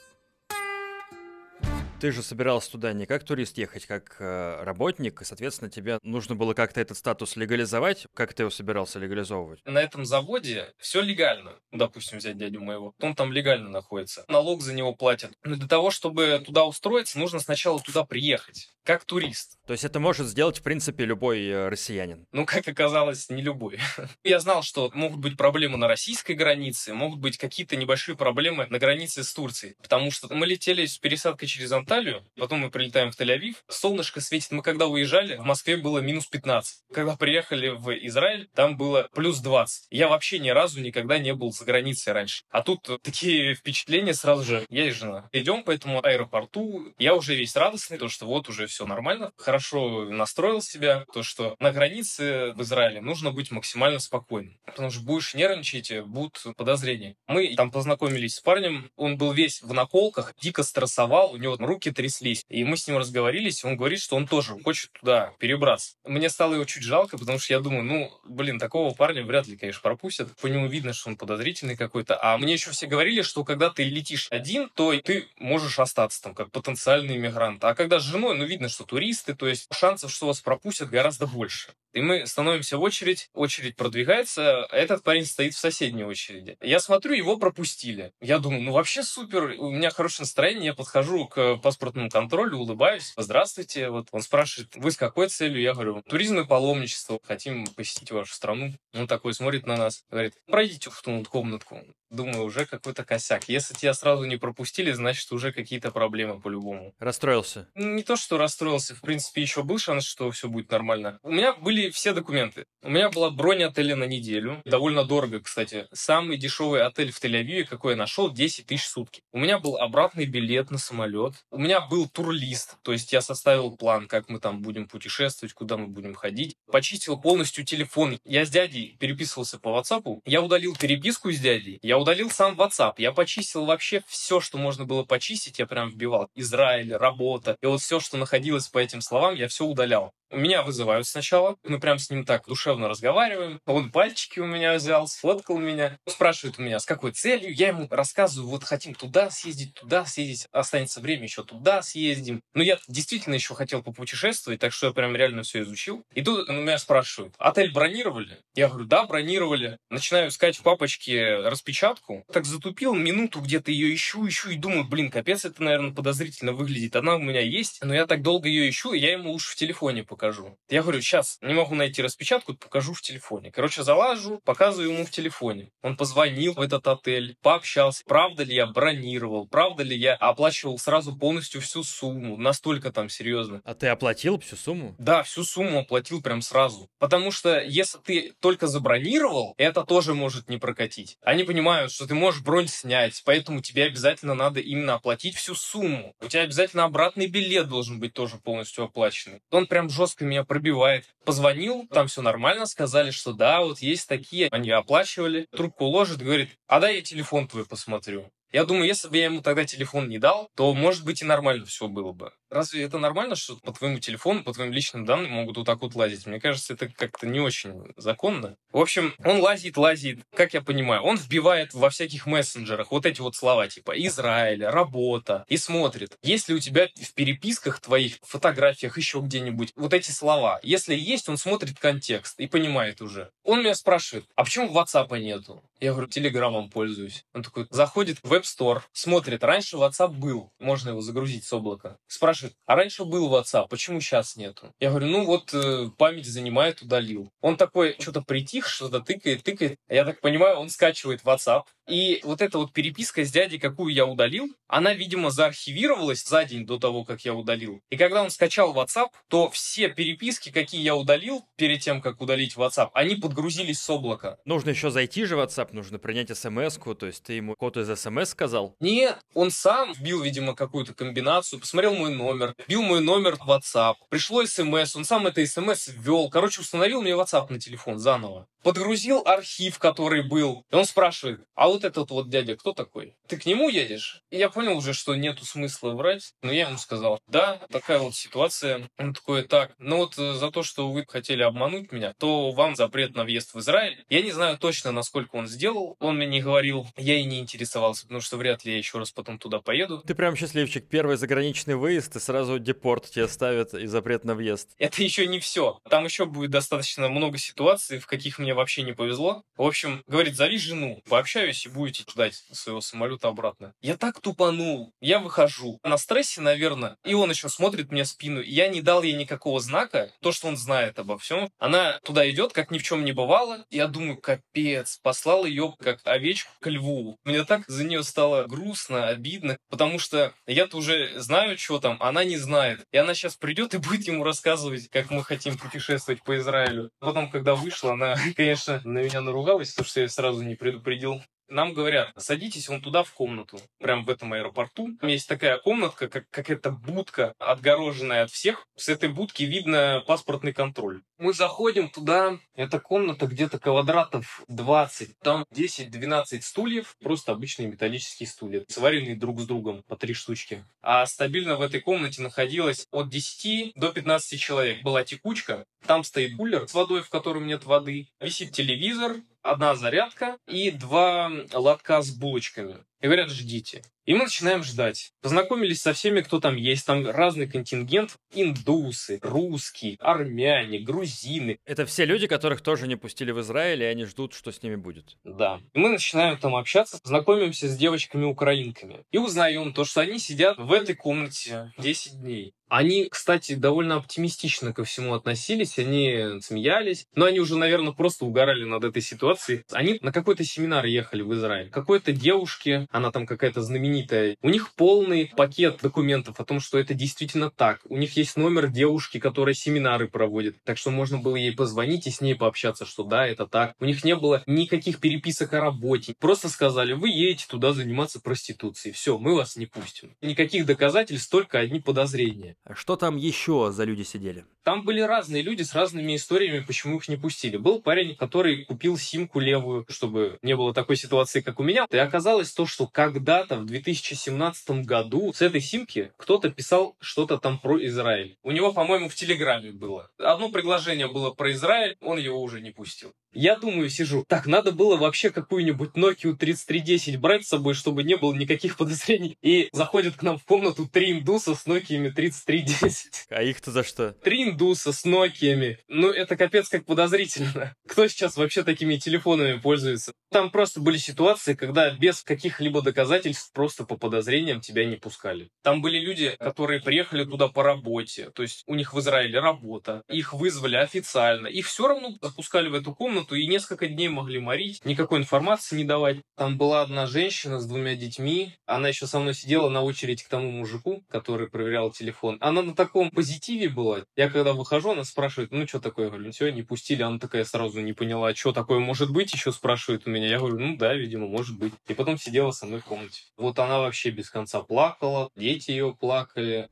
Ты 2.00 2.12
же 2.12 2.22
собирался 2.22 2.72
туда 2.72 2.94
не 2.94 3.04
как 3.04 3.24
турист 3.24 3.58
ехать, 3.58 3.84
как 3.84 4.16
э, 4.20 4.62
работник, 4.62 5.20
и, 5.20 5.24
соответственно, 5.26 5.70
тебе 5.70 5.98
нужно 6.02 6.34
было 6.34 6.54
как-то 6.54 6.80
этот 6.80 6.96
статус 6.96 7.36
легализовать. 7.36 8.06
Как 8.14 8.32
ты 8.32 8.44
его 8.44 8.50
собирался 8.50 8.98
легализовывать? 8.98 9.60
На 9.66 9.82
этом 9.82 10.06
заводе 10.06 10.72
все 10.78 11.02
легально. 11.02 11.58
Допустим, 11.72 12.16
взять 12.16 12.38
дядю 12.38 12.62
моего. 12.62 12.94
Он 13.02 13.14
там 13.14 13.34
легально 13.34 13.68
находится. 13.68 14.24
Налог 14.28 14.62
за 14.62 14.72
него 14.72 14.94
платят. 14.94 15.32
Но 15.44 15.56
для 15.56 15.68
того, 15.68 15.90
чтобы 15.90 16.42
туда 16.42 16.64
устроиться, 16.64 17.18
нужно 17.18 17.38
сначала 17.38 17.78
туда 17.78 18.04
приехать 18.04 18.70
как 18.90 19.04
турист. 19.04 19.58
То 19.66 19.72
есть 19.72 19.84
это 19.84 20.00
может 20.00 20.26
сделать, 20.26 20.58
в 20.58 20.62
принципе, 20.62 21.04
любой 21.04 21.46
э, 21.46 21.68
россиянин? 21.68 22.26
Ну, 22.32 22.44
как 22.44 22.66
оказалось, 22.66 23.28
не 23.30 23.42
любой. 23.42 23.78
Я 24.24 24.40
знал, 24.40 24.62
что 24.62 24.90
могут 24.94 25.20
быть 25.20 25.36
проблемы 25.36 25.76
на 25.76 25.86
российской 25.86 26.32
границе, 26.32 26.92
могут 26.92 27.20
быть 27.20 27.38
какие-то 27.38 27.76
небольшие 27.76 28.16
проблемы 28.16 28.66
на 28.66 28.78
границе 28.78 29.22
с 29.22 29.32
Турцией, 29.32 29.76
потому 29.80 30.10
что 30.10 30.34
мы 30.34 30.46
летели 30.46 30.86
с 30.86 30.98
пересадкой 30.98 31.46
через 31.46 31.70
Анталию, 31.70 31.89
Анталию, 31.90 32.22
потом 32.36 32.60
мы 32.60 32.70
прилетаем 32.70 33.10
в 33.10 33.20
Тель-Авив, 33.20 33.56
солнышко 33.66 34.20
светит. 34.20 34.52
Мы 34.52 34.62
когда 34.62 34.86
уезжали, 34.86 35.34
в 35.34 35.42
Москве 35.42 35.76
было 35.76 35.98
минус 35.98 36.26
15. 36.26 36.84
Когда 36.94 37.16
приехали 37.16 37.70
в 37.70 37.90
Израиль, 38.06 38.48
там 38.54 38.76
было 38.76 39.08
плюс 39.12 39.40
20. 39.40 39.88
Я 39.90 40.06
вообще 40.06 40.38
ни 40.38 40.50
разу 40.50 40.80
никогда 40.80 41.18
не 41.18 41.34
был 41.34 41.50
за 41.50 41.64
границей 41.64 42.12
раньше. 42.12 42.44
А 42.50 42.62
тут 42.62 42.88
такие 43.02 43.56
впечатления 43.56 44.14
сразу 44.14 44.44
же. 44.44 44.64
Я 44.68 44.86
и 44.86 44.90
жена. 44.90 45.28
Идем 45.32 45.64
по 45.64 45.72
этому 45.72 45.98
аэропорту. 46.00 46.94
Я 46.96 47.16
уже 47.16 47.34
весь 47.34 47.56
радостный, 47.56 47.98
то 47.98 48.08
что 48.08 48.24
вот 48.26 48.48
уже 48.48 48.68
все 48.68 48.86
нормально. 48.86 49.32
Хорошо 49.36 50.04
настроил 50.04 50.62
себя. 50.62 51.06
То, 51.12 51.24
что 51.24 51.56
на 51.58 51.72
границе 51.72 52.52
в 52.52 52.62
Израиле 52.62 53.00
нужно 53.00 53.32
быть 53.32 53.50
максимально 53.50 53.98
спокойным. 53.98 54.60
Потому 54.64 54.92
что 54.92 55.00
будешь 55.00 55.34
нервничать, 55.34 56.04
будут 56.04 56.40
подозрения. 56.56 57.16
Мы 57.26 57.52
там 57.56 57.72
познакомились 57.72 58.36
с 58.36 58.40
парнем. 58.40 58.92
Он 58.94 59.18
был 59.18 59.32
весь 59.32 59.60
в 59.60 59.72
наколках, 59.72 60.34
дико 60.40 60.62
стрессовал, 60.62 61.32
у 61.32 61.36
него 61.36 61.56
руки 61.58 61.79
тряслись. 61.88 62.44
И 62.50 62.62
мы 62.64 62.76
с 62.76 62.86
ним 62.86 62.98
разговорились, 62.98 63.64
он 63.64 63.78
говорит, 63.78 64.00
что 64.00 64.16
он 64.16 64.26
тоже 64.26 64.58
хочет 64.62 64.92
туда 64.92 65.32
перебраться. 65.38 65.94
Мне 66.04 66.28
стало 66.28 66.54
его 66.54 66.66
чуть 66.66 66.82
жалко, 66.82 67.16
потому 67.16 67.38
что 67.38 67.54
я 67.54 67.60
думаю, 67.60 67.84
ну, 67.84 68.12
блин, 68.24 68.58
такого 68.58 68.94
парня 68.94 69.24
вряд 69.24 69.46
ли, 69.46 69.56
конечно, 69.56 69.80
пропустят. 69.80 70.36
По 70.36 70.48
нему 70.48 70.66
видно, 70.66 70.92
что 70.92 71.08
он 71.08 71.16
подозрительный 71.16 71.76
какой-то. 71.76 72.18
А 72.22 72.36
мне 72.36 72.52
еще 72.52 72.70
все 72.72 72.86
говорили, 72.86 73.22
что 73.22 73.42
когда 73.44 73.70
ты 73.70 73.84
летишь 73.84 74.28
один, 74.30 74.68
то 74.68 74.94
ты 75.00 75.26
можешь 75.38 75.78
остаться 75.78 76.22
там 76.22 76.34
как 76.34 76.50
потенциальный 76.50 77.16
иммигрант. 77.16 77.64
А 77.64 77.74
когда 77.74 77.98
с 77.98 78.02
женой, 78.02 78.36
ну, 78.36 78.44
видно, 78.44 78.68
что 78.68 78.84
туристы, 78.84 79.34
то 79.34 79.48
есть 79.48 79.66
шансов, 79.72 80.12
что 80.12 80.26
вас 80.26 80.40
пропустят, 80.40 80.90
гораздо 80.90 81.26
больше. 81.26 81.70
И 81.92 82.00
мы 82.00 82.26
становимся 82.26 82.78
в 82.78 82.82
очередь, 82.82 83.28
очередь 83.34 83.76
продвигается, 83.76 84.64
а 84.64 84.76
этот 84.76 85.02
парень 85.02 85.26
стоит 85.26 85.54
в 85.54 85.58
соседней 85.58 86.04
очереди. 86.04 86.56
Я 86.60 86.78
смотрю, 86.78 87.14
его 87.14 87.36
пропустили. 87.36 88.12
Я 88.20 88.38
думаю, 88.38 88.62
ну 88.62 88.72
вообще 88.72 89.02
супер, 89.02 89.56
у 89.58 89.70
меня 89.70 89.90
хорошее 89.90 90.24
настроение, 90.24 90.66
я 90.66 90.74
подхожу 90.74 91.26
к 91.26 91.56
паспортному 91.70 92.10
контролю, 92.10 92.58
улыбаюсь. 92.58 93.12
Здравствуйте, 93.16 93.90
вот 93.90 94.08
он 94.10 94.22
спрашивает, 94.22 94.74
вы 94.74 94.90
с 94.90 94.96
какой 94.96 95.28
целью? 95.28 95.62
Я 95.62 95.72
говорю, 95.72 96.02
туризм 96.02 96.40
и 96.40 96.44
паломничество, 96.44 97.20
хотим 97.22 97.64
посетить 97.64 98.10
вашу 98.10 98.34
страну. 98.34 98.72
Он 98.92 99.06
такой 99.06 99.34
смотрит 99.34 99.66
на 99.66 99.76
нас, 99.76 100.04
говорит, 100.10 100.34
пройдите 100.46 100.90
в 100.90 101.00
ту 101.00 101.22
комнатку. 101.22 101.80
Думаю, 102.10 102.44
уже 102.44 102.66
какой-то 102.66 103.04
косяк. 103.04 103.48
Если 103.48 103.72
тебя 103.74 103.94
сразу 103.94 104.24
не 104.24 104.36
пропустили, 104.36 104.90
значит, 104.90 105.30
уже 105.30 105.52
какие-то 105.52 105.92
проблемы 105.92 106.40
по-любому. 106.40 106.92
Расстроился? 106.98 107.68
Не 107.76 108.02
то, 108.02 108.16
что 108.16 108.36
расстроился. 108.36 108.96
В 108.96 109.00
принципе, 109.00 109.42
еще 109.42 109.62
был 109.62 109.78
шанс, 109.78 110.04
что 110.04 110.28
все 110.32 110.48
будет 110.48 110.70
нормально. 110.72 111.20
У 111.22 111.30
меня 111.30 111.52
были 111.52 111.90
все 111.90 112.12
документы. 112.12 112.64
У 112.82 112.90
меня 112.90 113.10
была 113.10 113.30
бронь 113.30 113.62
отеля 113.62 113.94
на 113.94 114.04
неделю. 114.04 114.60
Довольно 114.64 115.04
дорого, 115.04 115.38
кстати. 115.38 115.86
Самый 115.92 116.36
дешевый 116.36 116.82
отель 116.82 117.12
в 117.12 117.22
Тель-Авиве, 117.22 117.64
какой 117.64 117.92
я 117.92 117.96
нашел, 117.96 118.28
10 118.28 118.66
тысяч 118.66 118.86
сутки. 118.86 119.22
У 119.32 119.38
меня 119.38 119.60
был 119.60 119.76
обратный 119.76 120.26
билет 120.26 120.72
на 120.72 120.78
самолет. 120.78 121.34
У 121.52 121.58
меня 121.58 121.80
был 121.80 122.08
турлист. 122.08 122.76
То 122.82 122.92
есть 122.92 123.12
я 123.12 123.20
составил 123.20 123.76
план, 123.76 124.08
как 124.08 124.28
мы 124.28 124.40
там 124.40 124.62
будем 124.62 124.88
путешествовать, 124.88 125.52
куда 125.52 125.76
мы 125.76 125.86
будем 125.86 126.14
ходить. 126.14 126.56
Почистил 126.66 127.20
полностью 127.20 127.64
телефон. 127.64 128.18
Я 128.24 128.44
с 128.44 128.50
дядей 128.50 128.96
переписывался 128.98 129.60
по 129.60 129.68
WhatsApp. 129.68 130.22
Я 130.24 130.42
удалил 130.42 130.74
переписку 130.74 131.30
с 131.30 131.38
дядей. 131.38 131.78
Я 131.82 131.99
удалил 132.00 132.30
сам 132.30 132.58
WhatsApp. 132.60 132.94
Я 132.98 133.12
почистил 133.12 133.64
вообще 133.64 134.02
все, 134.06 134.40
что 134.40 134.58
можно 134.58 134.84
было 134.84 135.04
почистить. 135.04 135.58
Я 135.58 135.66
прям 135.66 135.90
вбивал. 135.90 136.28
Израиль, 136.34 136.94
работа. 136.94 137.56
И 137.62 137.66
вот 137.66 137.80
все, 137.80 138.00
что 138.00 138.16
находилось 138.16 138.68
по 138.68 138.78
этим 138.78 139.00
словам, 139.00 139.34
я 139.34 139.48
все 139.48 139.64
удалял. 139.64 140.12
Меня 140.30 140.62
вызывают 140.62 141.08
сначала, 141.08 141.56
мы 141.64 141.80
прям 141.80 141.98
с 141.98 142.08
ним 142.08 142.24
так 142.24 142.46
душевно 142.46 142.88
разговариваем. 142.88 143.60
Он 143.66 143.90
пальчики 143.90 144.38
у 144.38 144.46
меня 144.46 144.74
взял, 144.74 145.08
сфоткал 145.08 145.58
меня. 145.58 145.98
Спрашивает 146.06 146.58
у 146.58 146.62
меня, 146.62 146.78
с 146.78 146.86
какой 146.86 147.10
целью. 147.10 147.52
Я 147.52 147.68
ему 147.68 147.88
рассказываю, 147.90 148.48
вот 148.48 148.62
хотим 148.62 148.94
туда 148.94 149.30
съездить, 149.30 149.74
туда 149.74 150.06
съездить. 150.06 150.46
Останется 150.52 151.00
время, 151.00 151.24
еще 151.24 151.42
туда 151.42 151.82
съездим. 151.82 152.42
Но 152.54 152.62
я 152.62 152.78
действительно 152.86 153.34
еще 153.34 153.54
хотел 153.54 153.82
попутешествовать, 153.82 154.60
так 154.60 154.72
что 154.72 154.86
я 154.86 154.92
прям 154.92 155.16
реально 155.16 155.42
все 155.42 155.62
изучил. 155.62 156.04
И 156.14 156.22
тут 156.22 156.48
он 156.48 156.62
меня 156.62 156.78
спрашивает, 156.78 157.34
отель 157.38 157.72
бронировали? 157.72 158.38
Я 158.54 158.68
говорю, 158.68 158.84
да, 158.84 159.04
бронировали. 159.06 159.78
Начинаю 159.90 160.28
искать 160.28 160.56
в 160.56 160.62
папочке 160.62 161.38
распечатку. 161.38 161.89
Так 162.32 162.44
затупил, 162.44 162.94
минуту 162.94 163.40
где-то 163.40 163.70
ее 163.70 163.94
ищу, 163.94 164.26
ищу 164.26 164.50
и 164.50 164.56
думаю, 164.56 164.84
блин, 164.84 165.10
капец, 165.10 165.44
это, 165.44 165.62
наверное, 165.62 165.92
подозрительно 165.92 166.52
выглядит. 166.52 166.96
Она 166.96 167.16
у 167.16 167.20
меня 167.20 167.40
есть, 167.40 167.80
но 167.82 167.94
я 167.94 168.06
так 168.06 168.22
долго 168.22 168.48
ее 168.48 168.68
ищу, 168.70 168.92
и 168.92 168.98
я 168.98 169.12
ему 169.12 169.32
лучше 169.32 169.52
в 169.52 169.56
телефоне 169.56 170.04
покажу 170.04 170.20
покажу. 170.20 170.58
Я 170.68 170.82
говорю, 170.82 171.00
сейчас, 171.00 171.38
не 171.40 171.54
могу 171.54 171.74
найти 171.74 172.02
распечатку, 172.02 172.54
покажу 172.54 172.92
в 172.92 173.00
телефоне. 173.00 173.50
Короче, 173.50 173.82
залажу, 173.82 174.40
показываю 174.44 174.92
ему 174.92 175.06
в 175.06 175.10
телефоне. 175.10 175.70
Он 175.82 175.96
позвонил 175.96 176.52
в 176.54 176.60
этот 176.60 176.86
отель, 176.86 177.36
пообщался, 177.42 178.02
правда 178.06 178.42
ли 178.44 178.54
я 178.54 178.66
бронировал, 178.66 179.46
правда 179.46 179.82
ли 179.82 179.96
я 179.96 180.14
оплачивал 180.14 180.78
сразу 180.78 181.16
полностью 181.16 181.62
всю 181.62 181.82
сумму, 181.82 182.36
настолько 182.36 182.92
там 182.92 183.08
серьезно. 183.08 183.62
А 183.64 183.74
ты 183.74 183.88
оплатил 183.88 184.38
всю 184.40 184.56
сумму? 184.56 184.94
Да, 184.98 185.22
всю 185.22 185.42
сумму 185.44 185.80
оплатил 185.80 186.20
прям 186.20 186.42
сразу. 186.42 186.88
Потому 186.98 187.30
что 187.30 187.60
если 187.60 187.98
ты 187.98 188.32
только 188.40 188.66
забронировал, 188.66 189.54
это 189.56 189.84
тоже 189.84 190.14
может 190.14 190.50
не 190.50 190.58
прокатить. 190.58 191.16
Они 191.22 191.44
понимают, 191.44 191.79
что 191.88 192.06
ты 192.06 192.14
можешь 192.14 192.42
бронь 192.42 192.68
снять, 192.68 193.22
поэтому 193.24 193.62
тебе 193.62 193.84
обязательно 193.84 194.34
надо 194.34 194.60
именно 194.60 194.94
оплатить 194.94 195.36
всю 195.36 195.54
сумму. 195.54 196.14
У 196.20 196.28
тебя 196.28 196.42
обязательно 196.42 196.84
обратный 196.84 197.26
билет 197.26 197.68
должен 197.68 198.00
быть 198.00 198.12
тоже 198.12 198.36
полностью 198.36 198.84
оплаченный. 198.84 199.40
Он 199.50 199.66
прям 199.66 199.88
жестко 199.88 200.24
меня 200.24 200.44
пробивает. 200.44 201.06
Позвонил, 201.24 201.86
там 201.88 202.08
все 202.08 202.22
нормально, 202.22 202.66
сказали, 202.66 203.10
что 203.10 203.32
да, 203.32 203.60
вот 203.60 203.78
есть 203.78 204.08
такие, 204.08 204.48
они 204.50 204.70
оплачивали. 204.70 205.46
Трубку 205.52 205.86
ложит, 205.86 206.22
говорит, 206.22 206.50
а 206.66 206.80
дай 206.80 206.96
я 206.96 207.02
телефон 207.02 207.48
твой 207.48 207.64
посмотрю. 207.64 208.30
Я 208.52 208.64
думаю, 208.64 208.86
если 208.86 209.08
бы 209.08 209.16
я 209.16 209.26
ему 209.26 209.42
тогда 209.42 209.64
телефон 209.64 210.08
не 210.08 210.18
дал, 210.18 210.50
то, 210.56 210.74
может 210.74 211.04
быть, 211.04 211.22
и 211.22 211.24
нормально 211.24 211.66
все 211.66 211.86
было 211.86 212.12
бы. 212.12 212.32
Разве 212.50 212.82
это 212.82 212.98
нормально, 212.98 213.36
что 213.36 213.56
по 213.56 213.72
твоему 213.72 213.98
телефону, 213.98 214.42
по 214.42 214.52
твоим 214.52 214.72
личным 214.72 215.04
данным 215.04 215.30
могут 215.30 215.56
вот 215.56 215.66
так 215.66 215.82
вот 215.82 215.94
лазить? 215.94 216.26
Мне 216.26 216.40
кажется, 216.40 216.74
это 216.74 216.88
как-то 216.88 217.26
не 217.26 217.40
очень 217.40 217.92
законно. 217.96 218.56
В 218.72 218.78
общем, 218.78 219.14
он 219.24 219.40
лазит, 219.40 219.76
лазит, 219.76 220.20
как 220.34 220.52
я 220.54 220.60
понимаю, 220.60 221.02
он 221.02 221.16
вбивает 221.16 221.74
во 221.74 221.90
всяких 221.90 222.26
мессенджерах 222.26 222.90
вот 222.90 223.06
эти 223.06 223.20
вот 223.20 223.36
слова, 223.36 223.68
типа 223.68 223.92
Израиль, 224.06 224.64
работа, 224.64 225.44
и 225.48 225.56
смотрит, 225.56 226.18
есть 226.22 226.48
ли 226.48 226.54
у 226.54 226.58
тебя 226.58 226.88
в 226.94 227.14
переписках 227.14 227.80
твоих, 227.80 228.16
фотографиях, 228.22 228.98
еще 228.98 229.20
где-нибудь 229.20 229.72
вот 229.76 229.94
эти 229.94 230.10
слова. 230.10 230.58
Если 230.62 230.94
есть, 230.94 231.28
он 231.28 231.36
смотрит 231.36 231.78
контекст 231.78 232.38
и 232.40 232.46
понимает 232.46 233.00
уже. 233.00 233.30
Он 233.44 233.60
меня 233.60 233.74
спрашивает, 233.74 234.26
а 234.34 234.44
почему 234.44 234.72
WhatsApp 234.72 235.16
нету? 235.18 235.62
Я 235.80 235.92
говорю, 235.92 236.08
телеграммом 236.08 236.68
пользуюсь. 236.68 237.24
Он 237.32 237.42
такой, 237.42 237.66
заходит 237.70 238.18
в 238.22 238.32
Web 238.32 238.42
Store, 238.42 238.82
смотрит, 238.92 239.42
раньше 239.44 239.76
WhatsApp 239.76 240.10
был, 240.10 240.52
можно 240.58 240.90
его 240.90 241.00
загрузить 241.00 241.44
с 241.44 241.52
облака. 241.52 241.96
Спрашивает, 242.06 242.39
а 242.66 242.76
раньше 242.76 243.04
был 243.04 243.34
WhatsApp, 243.34 243.68
почему 243.68 244.00
сейчас 244.00 244.36
нету? 244.36 244.72
Я 244.80 244.90
говорю, 244.90 245.06
ну 245.06 245.24
вот 245.24 245.52
э, 245.52 245.88
память 245.96 246.26
занимает, 246.26 246.82
удалил. 246.82 247.30
Он 247.40 247.56
такой, 247.56 247.96
что-то 247.98 248.22
притих, 248.22 248.66
что-то 248.66 249.00
тыкает, 249.00 249.42
тыкает. 249.42 249.78
Я 249.88 250.04
так 250.04 250.20
понимаю, 250.20 250.58
он 250.58 250.68
скачивает 250.68 251.22
WhatsApp. 251.22 251.64
И 251.90 252.20
вот 252.22 252.40
эта 252.40 252.58
вот 252.58 252.72
переписка 252.72 253.24
с 253.24 253.32
дядей, 253.32 253.58
какую 253.58 253.92
я 253.92 254.06
удалил, 254.06 254.48
она, 254.68 254.94
видимо, 254.94 255.30
заархивировалась 255.30 256.24
за 256.24 256.44
день 256.44 256.64
до 256.64 256.78
того, 256.78 257.04
как 257.04 257.22
я 257.22 257.34
удалил. 257.34 257.80
И 257.90 257.96
когда 257.96 258.22
он 258.22 258.30
скачал 258.30 258.72
WhatsApp, 258.72 259.08
то 259.28 259.50
все 259.50 259.88
переписки, 259.88 260.50
какие 260.50 260.80
я 260.82 260.94
удалил 260.94 261.44
перед 261.56 261.80
тем, 261.80 262.00
как 262.00 262.20
удалить 262.20 262.54
WhatsApp, 262.54 262.90
они 262.94 263.16
подгрузились 263.16 263.80
с 263.80 263.90
облака. 263.90 264.38
Нужно 264.44 264.70
еще 264.70 264.90
зайти 264.90 265.24
же 265.24 265.36
в 265.36 265.40
WhatsApp, 265.40 265.70
нужно 265.72 265.98
принять 265.98 266.36
смс-ку, 266.36 266.94
то 266.94 267.06
есть 267.06 267.24
ты 267.24 267.32
ему 267.32 267.56
код 267.56 267.76
из 267.76 267.98
смс 267.98 268.28
сказал? 268.28 268.76
Нет, 268.78 269.18
он 269.34 269.50
сам 269.50 269.92
вбил, 269.92 270.22
видимо, 270.22 270.54
какую-то 270.54 270.94
комбинацию, 270.94 271.58
посмотрел 271.58 271.94
мой 271.94 272.14
номер, 272.14 272.54
вбил 272.68 272.82
мой 272.82 273.00
номер 273.00 273.36
в 273.36 273.50
WhatsApp, 273.50 273.94
пришло 274.08 274.46
смс, 274.46 274.94
он 274.94 275.04
сам 275.04 275.26
это 275.26 275.44
смс 275.44 275.88
ввел, 275.88 276.30
короче, 276.30 276.60
установил 276.60 277.02
мне 277.02 277.12
WhatsApp 277.12 277.46
на 277.50 277.58
телефон 277.58 277.98
заново. 277.98 278.46
Подгрузил 278.62 279.22
архив, 279.24 279.78
который 279.78 280.22
был. 280.22 280.66
И 280.70 280.74
он 280.74 280.84
спрашивает, 280.84 281.40
а 281.54 281.68
вот 281.68 281.79
этот 281.84 282.10
вот 282.10 282.28
дядя 282.28 282.56
кто 282.56 282.72
такой? 282.72 283.16
Ты 283.26 283.36
к 283.36 283.46
нему 283.46 283.68
едешь? 283.68 284.22
И 284.30 284.38
я 284.38 284.48
понял 284.48 284.76
уже, 284.76 284.92
что 284.92 285.14
нету 285.14 285.44
смысла 285.44 285.90
врать. 285.90 286.34
Но 286.42 286.52
я 286.52 286.68
ему 286.68 286.78
сказал, 286.78 287.20
да, 287.28 287.60
такая 287.70 287.98
вот 287.98 288.14
ситуация. 288.14 288.88
Он 288.98 289.14
такой, 289.14 289.42
так, 289.42 289.72
ну 289.78 289.98
вот 289.98 290.18
э, 290.18 290.34
за 290.34 290.50
то, 290.50 290.62
что 290.62 290.90
вы 290.90 291.04
хотели 291.06 291.42
обмануть 291.42 291.92
меня, 291.92 292.14
то 292.18 292.50
вам 292.50 292.76
запрет 292.76 293.14
на 293.14 293.24
въезд 293.24 293.54
в 293.54 293.58
Израиль. 293.60 294.04
Я 294.08 294.22
не 294.22 294.32
знаю 294.32 294.58
точно, 294.58 294.92
насколько 294.92 295.36
он 295.36 295.46
сделал. 295.46 295.96
Он 296.00 296.16
мне 296.16 296.26
не 296.26 296.40
говорил. 296.40 296.86
Я 296.96 297.16
и 297.16 297.24
не 297.24 297.40
интересовался, 297.40 298.02
потому 298.02 298.20
что 298.20 298.36
вряд 298.36 298.64
ли 298.64 298.72
я 298.72 298.78
еще 298.78 298.98
раз 298.98 299.10
потом 299.10 299.38
туда 299.38 299.60
поеду. 299.60 300.02
Ты 300.06 300.14
прям 300.14 300.36
счастливчик. 300.36 300.88
Первый 300.88 301.16
заграничный 301.16 301.76
выезд, 301.76 302.16
и 302.16 302.20
сразу 302.20 302.58
депорт 302.58 303.10
тебе 303.10 303.28
ставят 303.28 303.74
и 303.74 303.86
запрет 303.86 304.24
на 304.24 304.34
въезд. 304.34 304.70
Это 304.78 305.02
еще 305.02 305.26
не 305.26 305.40
все. 305.40 305.80
Там 305.88 306.04
еще 306.04 306.26
будет 306.26 306.50
достаточно 306.50 307.08
много 307.08 307.38
ситуаций, 307.38 307.98
в 307.98 308.06
каких 308.06 308.38
мне 308.38 308.54
вообще 308.54 308.82
не 308.82 308.92
повезло. 308.92 309.42
В 309.56 309.62
общем, 309.62 310.02
говорит, 310.06 310.36
зови 310.36 310.58
жену, 310.58 311.02
пообщаюсь 311.08 311.66
и 311.66 311.68
будете 311.70 312.04
ждать 312.10 312.34
своего 312.52 312.80
самолета 312.80 313.28
обратно. 313.28 313.72
Я 313.80 313.96
так 313.96 314.20
тупанул. 314.20 314.92
Я 315.00 315.18
выхожу. 315.18 315.78
На 315.82 315.96
стрессе, 315.98 316.40
наверное. 316.40 316.96
И 317.04 317.14
он 317.14 317.30
еще 317.30 317.48
смотрит 317.48 317.90
мне 317.90 318.04
спину. 318.04 318.40
Я 318.40 318.68
не 318.68 318.82
дал 318.82 319.02
ей 319.02 319.14
никакого 319.14 319.60
знака. 319.60 320.12
То, 320.20 320.32
что 320.32 320.48
он 320.48 320.56
знает 320.56 320.98
обо 320.98 321.18
всем. 321.18 321.50
Она 321.58 321.98
туда 322.04 322.28
идет, 322.30 322.52
как 322.52 322.70
ни 322.70 322.78
в 322.78 322.82
чем 322.82 323.04
не 323.04 323.12
бывало. 323.12 323.64
Я 323.70 323.86
думаю, 323.86 324.16
капец. 324.16 324.98
Послал 325.02 325.44
ее 325.44 325.74
как 325.78 326.00
овечку 326.04 326.52
к 326.60 326.68
льву. 326.68 327.18
Мне 327.24 327.44
так 327.44 327.64
за 327.68 327.84
нее 327.84 328.02
стало 328.02 328.44
грустно, 328.44 329.08
обидно. 329.08 329.56
Потому 329.68 329.98
что 329.98 330.32
я-то 330.46 330.76
уже 330.76 331.18
знаю, 331.20 331.56
что 331.58 331.78
там. 331.78 331.96
Она 332.00 332.24
не 332.24 332.36
знает. 332.36 332.84
И 332.92 332.96
она 332.96 333.14
сейчас 333.14 333.36
придет 333.36 333.74
и 333.74 333.78
будет 333.78 334.06
ему 334.06 334.24
рассказывать, 334.24 334.88
как 334.88 335.10
мы 335.10 335.24
хотим 335.24 335.56
путешествовать 335.56 336.22
по 336.22 336.36
Израилю. 336.38 336.90
Потом, 336.98 337.30
когда 337.30 337.54
вышла, 337.54 337.92
она, 337.92 338.16
конечно, 338.36 338.80
на 338.84 338.98
меня 338.98 339.20
наругалась, 339.20 339.70
потому 339.70 339.88
что 339.88 340.00
я 340.00 340.08
сразу 340.08 340.42
не 340.42 340.54
предупредил. 340.54 341.22
Нам 341.50 341.72
говорят, 341.72 342.12
садитесь 342.16 342.68
вон 342.68 342.80
туда 342.80 343.02
в 343.02 343.12
комнату, 343.12 343.60
прямо 343.78 344.02
в 344.02 344.08
этом 344.08 344.32
аэропорту. 344.32 344.96
Там 345.00 345.10
есть 345.10 345.28
такая 345.28 345.58
комнатка, 345.58 346.08
как 346.08 346.30
какая-то 346.30 346.70
будка, 346.70 347.34
отгороженная 347.38 348.22
от 348.22 348.30
всех. 348.30 348.66
С 348.76 348.88
этой 348.88 349.08
будки 349.08 349.42
видно 349.42 350.02
паспортный 350.06 350.52
контроль. 350.52 351.02
Мы 351.18 351.34
заходим 351.34 351.90
туда, 351.90 352.38
эта 352.54 352.78
комната 352.78 353.26
где-то 353.26 353.58
квадратов 353.58 354.42
20. 354.48 355.18
Там 355.18 355.44
10-12 355.52 356.40
стульев, 356.40 356.96
просто 357.00 357.32
обычные 357.32 357.68
металлические 357.68 358.28
стулья, 358.28 358.64
сваренные 358.68 359.16
друг 359.16 359.40
с 359.40 359.46
другом 359.46 359.82
по 359.88 359.96
три 359.96 360.14
штучки. 360.14 360.64
А 360.82 361.04
стабильно 361.06 361.56
в 361.56 361.62
этой 361.62 361.80
комнате 361.80 362.22
находилось 362.22 362.86
от 362.92 363.08
10 363.08 363.72
до 363.74 363.92
15 363.92 364.40
человек. 364.40 364.82
Была 364.82 365.04
текучка, 365.04 365.64
там 365.86 366.04
стоит 366.04 366.36
кулер 366.36 366.68
с 366.68 366.74
водой, 366.74 367.02
в 367.02 367.10
котором 367.10 367.46
нет 367.46 367.64
воды. 367.64 368.08
Висит 368.20 368.52
телевизор, 368.52 369.16
одна 369.42 369.74
зарядка 369.74 370.38
и 370.46 370.70
два 370.70 371.30
лотка 371.52 372.02
с 372.02 372.10
булочками. 372.10 372.84
И 373.00 373.06
говорят, 373.06 373.30
ждите. 373.30 373.82
И 374.04 374.12
мы 374.12 374.24
начинаем 374.24 374.64
ждать. 374.64 375.12
Познакомились 375.22 375.80
со 375.80 375.92
всеми, 375.92 376.20
кто 376.20 376.40
там 376.40 376.56
есть. 376.56 376.84
Там 376.84 377.08
разный 377.08 377.46
контингент. 377.46 378.16
Индусы, 378.32 379.20
русские, 379.22 379.96
армяне, 380.00 380.80
грузины. 380.80 381.58
Это 381.64 381.86
все 381.86 382.04
люди, 382.04 382.26
которых 382.26 382.60
тоже 382.60 382.88
не 382.88 382.96
пустили 382.96 383.30
в 383.30 383.40
Израиль, 383.40 383.82
и 383.82 383.86
они 383.86 384.04
ждут, 384.04 384.34
что 384.34 384.52
с 384.52 384.62
ними 384.62 384.76
будет. 384.76 385.16
Да. 385.24 385.60
И 385.74 385.78
мы 385.78 385.90
начинаем 385.90 386.36
там 386.38 386.56
общаться, 386.56 386.98
знакомимся 387.04 387.68
с 387.68 387.76
девочками-украинками. 387.76 389.04
И 389.12 389.18
узнаем 389.18 389.72
то, 389.72 389.84
что 389.84 390.00
они 390.00 390.18
сидят 390.18 390.58
в 390.58 390.72
этой 390.72 390.94
комнате 390.94 391.72
10 391.78 392.20
дней. 392.20 392.54
Они, 392.70 393.08
кстати, 393.10 393.54
довольно 393.54 393.96
оптимистично 393.96 394.72
ко 394.72 394.84
всему 394.84 395.14
относились, 395.14 395.76
они 395.76 396.40
смеялись, 396.40 397.04
но 397.16 397.24
они 397.26 397.40
уже, 397.40 397.56
наверное, 397.56 397.92
просто 397.92 398.24
угорали 398.24 398.64
над 398.64 398.84
этой 398.84 399.02
ситуацией. 399.02 399.64
Они 399.72 399.98
на 400.02 400.12
какой-то 400.12 400.44
семинар 400.44 400.84
ехали 400.84 401.22
в 401.22 401.34
Израиль. 401.34 401.70
Какой-то 401.70 402.12
девушке, 402.12 402.86
она 402.90 403.10
там 403.10 403.26
какая-то 403.26 403.62
знаменитая, 403.62 404.36
у 404.42 404.48
них 404.48 404.72
полный 404.74 405.32
пакет 405.36 405.78
документов 405.82 406.40
о 406.40 406.44
том, 406.44 406.60
что 406.60 406.78
это 406.78 406.94
действительно 406.94 407.50
так. 407.50 407.80
У 407.88 407.96
них 407.96 408.16
есть 408.16 408.36
номер 408.36 408.68
девушки, 408.68 409.18
которая 409.18 409.54
семинары 409.54 410.08
проводит, 410.08 410.62
так 410.64 410.78
что 410.78 410.90
можно 410.90 411.18
было 411.18 411.36
ей 411.36 411.52
позвонить 411.52 412.06
и 412.06 412.10
с 412.10 412.20
ней 412.20 412.34
пообщаться, 412.34 412.84
что 412.84 413.04
да, 413.04 413.26
это 413.26 413.46
так. 413.46 413.74
У 413.80 413.84
них 413.84 414.04
не 414.04 414.16
было 414.16 414.42
никаких 414.46 415.00
переписок 415.00 415.52
о 415.54 415.60
работе. 415.60 416.14
Просто 416.18 416.48
сказали, 416.48 416.92
вы 416.92 417.08
едете 417.10 417.46
туда 417.48 417.72
заниматься 417.72 418.20
проституцией. 418.20 418.94
Все, 418.94 419.18
мы 419.18 419.34
вас 419.34 419.56
не 419.56 419.66
пустим. 419.66 420.16
Никаких 420.20 420.66
доказательств, 420.66 421.30
только 421.30 421.58
одни 421.58 421.80
подозрения. 421.80 422.56
А 422.64 422.74
что 422.74 422.96
там 422.96 423.16
еще 423.16 423.70
за 423.72 423.84
люди 423.84 424.02
сидели? 424.02 424.44
Там 424.62 424.84
были 424.84 425.00
разные 425.00 425.42
люди 425.42 425.62
с 425.62 425.74
разными 425.74 426.16
историями, 426.16 426.64
почему 426.64 426.98
их 426.98 427.08
не 427.08 427.16
пустили. 427.16 427.56
Был 427.56 427.80
парень, 427.80 428.14
который 428.14 428.64
купил 428.64 428.98
симку 428.98 429.40
левую, 429.40 429.86
чтобы 429.88 430.38
не 430.42 430.54
было 430.54 430.74
такой 430.74 430.96
ситуации, 430.96 431.40
как 431.40 431.60
у 431.60 431.62
меня. 431.62 431.86
И 431.90 431.96
оказалось 431.96 432.52
то, 432.52 432.66
что 432.66 432.79
когда-то 432.86 433.56
в 433.56 433.66
2017 433.66 434.84
году 434.84 435.32
с 435.32 435.42
этой 435.42 435.60
симки 435.60 436.12
кто-то 436.16 436.50
писал 436.50 436.96
что-то 437.00 437.38
там 437.38 437.58
про 437.58 437.84
Израиль. 437.86 438.36
У 438.42 438.50
него, 438.50 438.72
по-моему, 438.72 439.08
в 439.08 439.14
Телеграме 439.14 439.72
было. 439.72 440.10
Одно 440.18 440.50
предложение 440.50 441.08
было 441.08 441.30
про 441.30 441.52
Израиль, 441.52 441.96
он 442.00 442.18
его 442.18 442.40
уже 442.42 442.60
не 442.60 442.70
пустил. 442.70 443.12
Я 443.32 443.56
думаю, 443.56 443.88
сижу, 443.90 444.24
так, 444.26 444.46
надо 444.46 444.72
было 444.72 444.96
вообще 444.96 445.30
какую-нибудь 445.30 445.90
Nokia 445.94 446.34
3310 446.36 447.20
брать 447.20 447.46
с 447.46 447.48
собой, 447.48 447.74
чтобы 447.74 448.02
не 448.02 448.16
было 448.16 448.34
никаких 448.34 448.76
подозрений. 448.76 449.36
И 449.40 449.68
заходят 449.72 450.16
к 450.16 450.22
нам 450.22 450.38
в 450.38 450.44
комнату 450.44 450.88
три 450.88 451.12
индуса 451.12 451.54
с 451.54 451.66
Nokia 451.66 452.10
3310. 452.10 453.26
А 453.28 453.42
их-то 453.42 453.70
за 453.70 453.84
что? 453.84 454.12
Три 454.12 454.50
индуса 454.50 454.92
с 454.92 455.04
Nokia. 455.04 455.76
Ну, 455.88 456.10
это 456.10 456.36
капец 456.36 456.68
как 456.68 456.84
подозрительно. 456.84 457.74
Кто 457.88 458.08
сейчас 458.08 458.36
вообще 458.36 458.64
такими 458.64 458.96
телефонами 458.96 459.58
пользуется? 459.58 460.12
Там 460.30 460.50
просто 460.50 460.80
были 460.80 460.96
ситуации, 460.96 461.54
когда 461.54 461.90
без 461.90 462.22
каких-либо 462.22 462.82
доказательств 462.82 463.52
просто 463.52 463.84
по 463.84 463.96
подозрениям 463.96 464.60
тебя 464.60 464.84
не 464.84 464.96
пускали. 464.96 465.50
Там 465.62 465.82
были 465.82 465.98
люди, 465.98 466.34
которые 466.40 466.80
приехали 466.80 467.24
туда 467.24 467.48
по 467.48 467.62
работе. 467.62 468.30
То 468.30 468.42
есть 468.42 468.64
у 468.66 468.74
них 468.74 468.92
в 468.92 468.98
Израиле 468.98 469.38
работа. 469.38 470.02
Их 470.08 470.32
вызвали 470.32 470.76
официально. 470.76 471.46
Их 471.46 471.66
все 471.66 471.86
равно 471.86 472.16
запускали 472.20 472.68
в 472.68 472.74
эту 472.74 472.92
комнату 472.94 473.19
комнату 473.20 473.34
и 473.34 473.46
несколько 473.46 473.86
дней 473.86 474.08
могли 474.08 474.38
морить, 474.38 474.84
никакой 474.84 475.18
информации 475.18 475.76
не 475.76 475.84
давать. 475.84 476.18
Там 476.36 476.56
была 476.56 476.82
одна 476.82 477.06
женщина 477.06 477.60
с 477.60 477.66
двумя 477.66 477.94
детьми, 477.94 478.54
она 478.66 478.88
еще 478.88 479.06
со 479.06 479.18
мной 479.18 479.34
сидела 479.34 479.68
на 479.68 479.82
очередь 479.82 480.22
к 480.22 480.28
тому 480.28 480.50
мужику, 480.50 481.02
который 481.08 481.48
проверял 481.48 481.90
телефон. 481.90 482.38
Она 482.40 482.62
на 482.62 482.74
таком 482.74 483.10
позитиве 483.10 483.68
была. 483.68 484.04
Я 484.16 484.30
когда 484.30 484.52
выхожу, 484.52 484.92
она 484.92 485.04
спрашивает, 485.04 485.52
ну 485.52 485.66
что 485.66 485.80
такое? 485.80 486.06
Я 486.06 486.12
говорю, 486.12 486.32
все, 486.32 486.50
не 486.50 486.62
пустили. 486.62 487.02
Она 487.02 487.18
такая 487.18 487.44
сразу 487.44 487.80
не 487.80 487.92
поняла, 487.92 488.34
что 488.34 488.52
такое 488.52 488.78
может 488.78 489.12
быть, 489.12 489.32
еще 489.32 489.52
спрашивает 489.52 490.06
у 490.06 490.10
меня. 490.10 490.28
Я 490.28 490.38
говорю, 490.38 490.58
ну 490.58 490.76
да, 490.76 490.94
видимо, 490.94 491.26
может 491.26 491.58
быть. 491.58 491.74
И 491.88 491.94
потом 491.94 492.18
сидела 492.18 492.52
со 492.52 492.66
мной 492.66 492.80
в 492.80 492.84
комнате. 492.84 493.22
Вот 493.36 493.58
она 493.58 493.80
вообще 493.80 494.10
без 494.10 494.30
конца 494.30 494.60
плакала, 494.60 495.30
дети 495.36 495.70
ее 495.70 495.94
плакали. 495.98 496.68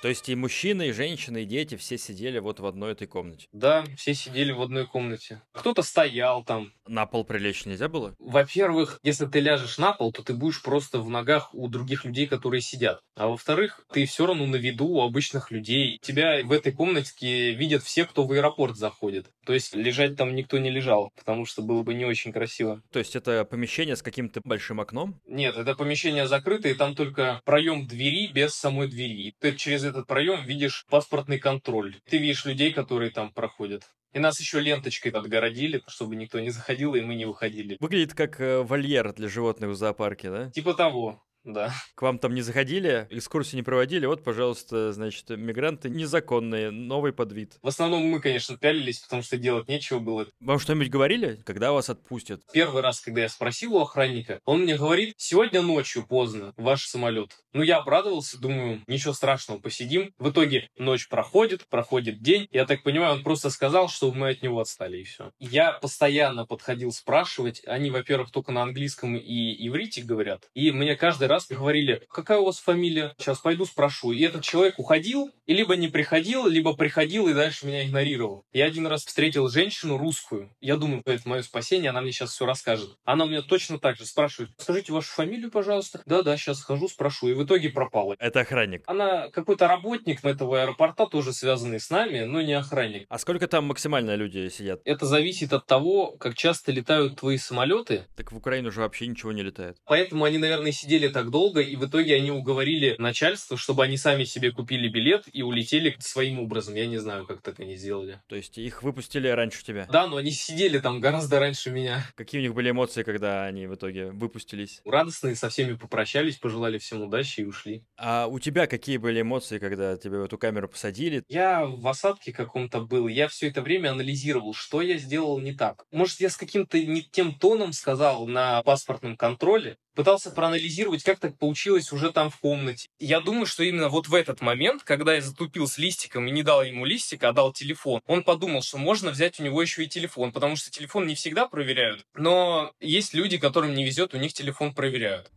То 0.00 0.08
есть 0.08 0.28
и 0.28 0.36
мужчины, 0.36 0.88
и 0.88 0.92
женщины, 0.92 1.42
и 1.42 1.46
дети 1.46 1.76
все 1.76 1.98
сидели 1.98 2.38
вот 2.38 2.60
в 2.60 2.66
одной 2.66 2.92
этой 2.92 3.08
комнате. 3.08 3.48
Да, 3.52 3.84
все 3.96 4.14
сидели 4.14 4.52
в 4.52 4.62
одной 4.62 4.86
комнате. 4.86 5.42
Кто-то 5.52 5.82
стоял 5.82 6.44
там. 6.44 6.72
На 6.86 7.06
пол 7.06 7.24
прилечь 7.24 7.66
нельзя 7.66 7.88
было? 7.88 8.14
Во-первых, 8.18 9.00
если 9.02 9.26
ты 9.26 9.40
ляжешь 9.40 9.78
на 9.78 9.92
пол, 9.92 10.12
то 10.12 10.22
ты 10.22 10.34
будешь 10.34 10.62
просто 10.62 11.00
в 11.00 11.10
ногах 11.10 11.52
у 11.52 11.68
других 11.68 12.04
людей, 12.04 12.26
которые 12.26 12.60
сидят. 12.60 13.00
А 13.16 13.26
во-вторых, 13.26 13.84
ты 13.92 14.06
все 14.06 14.26
равно 14.26 14.46
на 14.46 14.56
виду 14.56 14.86
у 14.86 15.02
обычных 15.02 15.50
людей. 15.50 15.98
Тебя 16.00 16.44
в 16.44 16.52
этой 16.52 16.72
комнатке 16.72 17.52
видят 17.54 17.82
все, 17.82 18.04
кто 18.04 18.24
в 18.24 18.32
аэропорт 18.32 18.76
заходит. 18.76 19.26
То 19.44 19.52
есть 19.52 19.74
лежать 19.74 20.16
там 20.16 20.34
никто 20.34 20.58
не 20.58 20.70
лежал, 20.70 21.10
потому 21.16 21.44
что 21.44 21.62
было 21.62 21.82
бы 21.82 21.94
не 21.94 22.04
очень 22.04 22.32
красиво. 22.32 22.82
То 22.92 23.00
есть 23.00 23.16
это 23.16 23.44
помещение 23.44 23.96
с 23.96 24.02
каким-то 24.02 24.40
большим 24.44 24.80
окном? 24.80 25.20
Нет, 25.26 25.56
это 25.56 25.74
помещение 25.74 26.28
закрытое, 26.28 26.72
и 26.72 26.76
там 26.76 26.94
только 26.94 27.40
проем 27.44 27.86
двери 27.86 28.28
без 28.28 28.54
самой 28.54 28.88
двери. 28.88 29.34
Ты 29.40 29.56
через 29.56 29.87
этот 29.88 30.06
проем 30.06 30.44
видишь 30.44 30.84
паспортный 30.88 31.38
контроль. 31.38 31.96
Ты 32.08 32.18
видишь 32.18 32.44
людей, 32.44 32.72
которые 32.72 33.10
там 33.10 33.32
проходят. 33.32 33.84
И 34.14 34.18
нас 34.18 34.40
еще 34.40 34.60
ленточкой 34.60 35.12
отгородили, 35.12 35.82
чтобы 35.86 36.16
никто 36.16 36.40
не 36.40 36.50
заходил, 36.50 36.94
и 36.94 37.02
мы 37.02 37.14
не 37.14 37.26
выходили. 37.26 37.76
Выглядит 37.78 38.14
как 38.14 38.40
э, 38.40 38.62
вольер 38.62 39.12
для 39.12 39.28
животных 39.28 39.70
в 39.70 39.74
зоопарке, 39.74 40.30
да? 40.30 40.50
Типа 40.50 40.74
того. 40.74 41.22
Да. 41.44 41.72
К 41.94 42.02
вам 42.02 42.18
там 42.18 42.34
не 42.34 42.42
заходили, 42.42 43.06
экскурсии 43.10 43.56
не 43.56 43.62
проводили, 43.62 44.06
вот, 44.06 44.24
пожалуйста, 44.24 44.92
значит, 44.92 45.30
мигранты 45.30 45.88
незаконные, 45.88 46.70
новый 46.70 47.12
подвид. 47.12 47.58
В 47.62 47.68
основном 47.68 48.02
мы, 48.04 48.20
конечно, 48.20 48.56
пялились, 48.56 49.00
потому 49.00 49.22
что 49.22 49.36
делать 49.36 49.68
нечего 49.68 49.98
было. 49.98 50.26
Вам 50.40 50.58
что-нибудь 50.58 50.90
говорили, 50.90 51.40
когда 51.44 51.72
вас 51.72 51.88
отпустят? 51.88 52.42
Первый 52.52 52.82
раз, 52.82 53.00
когда 53.00 53.22
я 53.22 53.28
спросил 53.28 53.76
у 53.76 53.80
охранника, 53.80 54.40
он 54.44 54.62
мне 54.62 54.76
говорит, 54.76 55.14
сегодня 55.16 55.62
ночью 55.62 56.06
поздно 56.06 56.52
ваш 56.56 56.86
самолет. 56.86 57.36
Ну, 57.52 57.62
я 57.62 57.78
обрадовался, 57.78 58.38
думаю, 58.38 58.82
ничего 58.86 59.12
страшного, 59.12 59.58
посидим. 59.58 60.12
В 60.18 60.30
итоге 60.30 60.68
ночь 60.76 61.08
проходит, 61.08 61.66
проходит 61.68 62.22
день. 62.22 62.46
Я 62.50 62.66
так 62.66 62.82
понимаю, 62.82 63.14
он 63.14 63.22
просто 63.22 63.50
сказал, 63.50 63.88
что 63.88 64.12
мы 64.12 64.30
от 64.30 64.42
него 64.42 64.60
отстали, 64.60 64.98
и 64.98 65.04
все. 65.04 65.32
Я 65.38 65.72
постоянно 65.72 66.46
подходил 66.46 66.92
спрашивать. 66.92 67.62
Они, 67.66 67.90
во-первых, 67.90 68.30
только 68.30 68.52
на 68.52 68.62
английском 68.62 69.16
и 69.16 69.66
иврите 69.66 70.02
говорят. 70.02 70.48
И 70.54 70.70
мне 70.72 70.96
каждый 70.96 71.27
раз 71.28 71.46
говорили, 71.48 72.02
какая 72.10 72.38
у 72.38 72.46
вас 72.46 72.58
фамилия? 72.58 73.14
Сейчас 73.18 73.38
пойду 73.38 73.64
спрошу. 73.64 74.12
И 74.12 74.22
этот 74.22 74.42
человек 74.42 74.78
уходил, 74.78 75.30
и 75.46 75.54
либо 75.54 75.76
не 75.76 75.88
приходил, 75.88 76.46
либо 76.46 76.74
приходил 76.74 77.28
и 77.28 77.34
дальше 77.34 77.66
меня 77.66 77.86
игнорировал. 77.86 78.44
Я 78.52 78.66
один 78.66 78.86
раз 78.86 79.04
встретил 79.04 79.48
женщину 79.48 79.96
русскую. 79.96 80.50
Я 80.60 80.76
думаю, 80.76 81.02
это 81.04 81.28
мое 81.28 81.42
спасение, 81.42 81.90
она 81.90 82.00
мне 82.00 82.12
сейчас 82.12 82.32
все 82.32 82.46
расскажет. 82.46 82.96
Она 83.04 83.24
меня 83.26 83.42
точно 83.42 83.78
так 83.78 83.96
же 83.96 84.04
спрашивает, 84.04 84.50
скажите 84.58 84.92
вашу 84.92 85.12
фамилию, 85.12 85.50
пожалуйста. 85.50 86.02
Да-да, 86.06 86.36
сейчас 86.36 86.58
схожу, 86.58 86.88
спрошу. 86.88 87.28
И 87.28 87.34
в 87.34 87.44
итоге 87.44 87.70
пропала. 87.70 88.16
Это 88.18 88.40
охранник. 88.40 88.82
Она 88.86 89.28
какой-то 89.28 89.68
работник 89.68 90.24
этого 90.24 90.62
аэропорта, 90.62 91.06
тоже 91.06 91.32
связанный 91.32 91.80
с 91.80 91.90
нами, 91.90 92.24
но 92.24 92.40
не 92.40 92.54
охранник. 92.54 93.06
А 93.08 93.18
сколько 93.18 93.46
там 93.48 93.66
максимально 93.66 94.14
люди 94.14 94.48
сидят? 94.48 94.80
Это 94.84 95.06
зависит 95.06 95.52
от 95.52 95.66
того, 95.66 96.12
как 96.12 96.34
часто 96.34 96.72
летают 96.72 97.16
твои 97.16 97.38
самолеты. 97.38 98.06
Так 98.16 98.32
в 98.32 98.36
Украину 98.36 98.70
же 98.70 98.80
вообще 98.80 99.06
ничего 99.06 99.32
не 99.32 99.42
летает. 99.42 99.76
Поэтому 99.84 100.24
они, 100.24 100.38
наверное, 100.38 100.72
сидели 100.72 101.08
так 101.18 101.30
долго, 101.30 101.60
и 101.60 101.74
в 101.74 101.84
итоге 101.84 102.14
они 102.14 102.30
уговорили 102.30 102.94
начальство, 102.98 103.56
чтобы 103.56 103.82
они 103.82 103.96
сами 103.96 104.22
себе 104.22 104.52
купили 104.52 104.88
билет 104.88 105.24
и 105.32 105.42
улетели 105.42 105.96
своим 105.98 106.38
образом. 106.38 106.76
Я 106.76 106.86
не 106.86 106.98
знаю, 106.98 107.26
как 107.26 107.42
так 107.42 107.58
они 107.58 107.74
сделали. 107.74 108.20
То 108.28 108.36
есть 108.36 108.56
их 108.56 108.84
выпустили 108.84 109.26
раньше 109.26 109.64
тебя? 109.64 109.88
Да, 109.90 110.06
но 110.06 110.18
они 110.18 110.30
сидели 110.30 110.78
там 110.78 111.00
гораздо 111.00 111.40
раньше 111.40 111.70
меня. 111.70 112.06
Какие 112.14 112.40
у 112.40 112.42
них 112.42 112.54
были 112.54 112.70
эмоции, 112.70 113.02
когда 113.02 113.46
они 113.46 113.66
в 113.66 113.74
итоге 113.74 114.12
выпустились? 114.12 114.80
Радостные, 114.84 115.34
со 115.34 115.48
всеми 115.48 115.74
попрощались, 115.74 116.36
пожелали 116.36 116.78
всем 116.78 117.02
удачи 117.02 117.40
и 117.40 117.44
ушли. 117.44 117.82
А 117.96 118.28
у 118.28 118.38
тебя 118.38 118.68
какие 118.68 118.98
были 118.98 119.22
эмоции, 119.22 119.58
когда 119.58 119.96
тебя 119.96 120.20
в 120.20 120.22
эту 120.22 120.38
камеру 120.38 120.68
посадили? 120.68 121.24
Я 121.26 121.66
в 121.66 121.88
осадке 121.88 122.32
каком-то 122.32 122.80
был. 122.80 123.08
Я 123.08 123.26
все 123.26 123.48
это 123.48 123.60
время 123.60 123.90
анализировал, 123.90 124.54
что 124.54 124.82
я 124.82 124.98
сделал 124.98 125.40
не 125.40 125.52
так. 125.52 125.84
Может, 125.90 126.20
я 126.20 126.30
с 126.30 126.36
каким-то 126.36 126.78
не 126.80 127.02
тем 127.02 127.34
тоном 127.34 127.72
сказал 127.72 128.28
на 128.28 128.62
паспортном 128.62 129.16
контроле, 129.16 129.78
пытался 129.98 130.30
проанализировать, 130.30 131.02
как 131.02 131.18
так 131.18 131.36
получилось 131.36 131.90
уже 131.90 132.12
там 132.12 132.30
в 132.30 132.38
комнате. 132.38 132.88
Я 133.00 133.20
думаю, 133.20 133.46
что 133.46 133.64
именно 133.64 133.88
вот 133.88 134.06
в 134.06 134.14
этот 134.14 134.40
момент, 134.40 134.84
когда 134.84 135.12
я 135.16 135.20
затупил 135.20 135.66
с 135.66 135.76
листиком 135.76 136.28
и 136.28 136.30
не 136.30 136.44
дал 136.44 136.62
ему 136.62 136.84
листик, 136.84 137.24
а 137.24 137.32
дал 137.32 137.52
телефон, 137.52 138.00
он 138.06 138.22
подумал, 138.22 138.62
что 138.62 138.78
можно 138.78 139.10
взять 139.10 139.40
у 139.40 139.42
него 139.42 139.60
еще 139.60 139.82
и 139.82 139.88
телефон, 139.88 140.30
потому 140.30 140.54
что 140.54 140.70
телефон 140.70 141.08
не 141.08 141.16
всегда 141.16 141.48
проверяют. 141.48 142.06
Но 142.14 142.70
есть 142.78 143.12
люди, 143.12 143.38
которым 143.38 143.74
не 143.74 143.84
везет, 143.84 144.14
у 144.14 144.18
них 144.18 144.32
телефон 144.32 144.72
проверяют. 144.72 145.32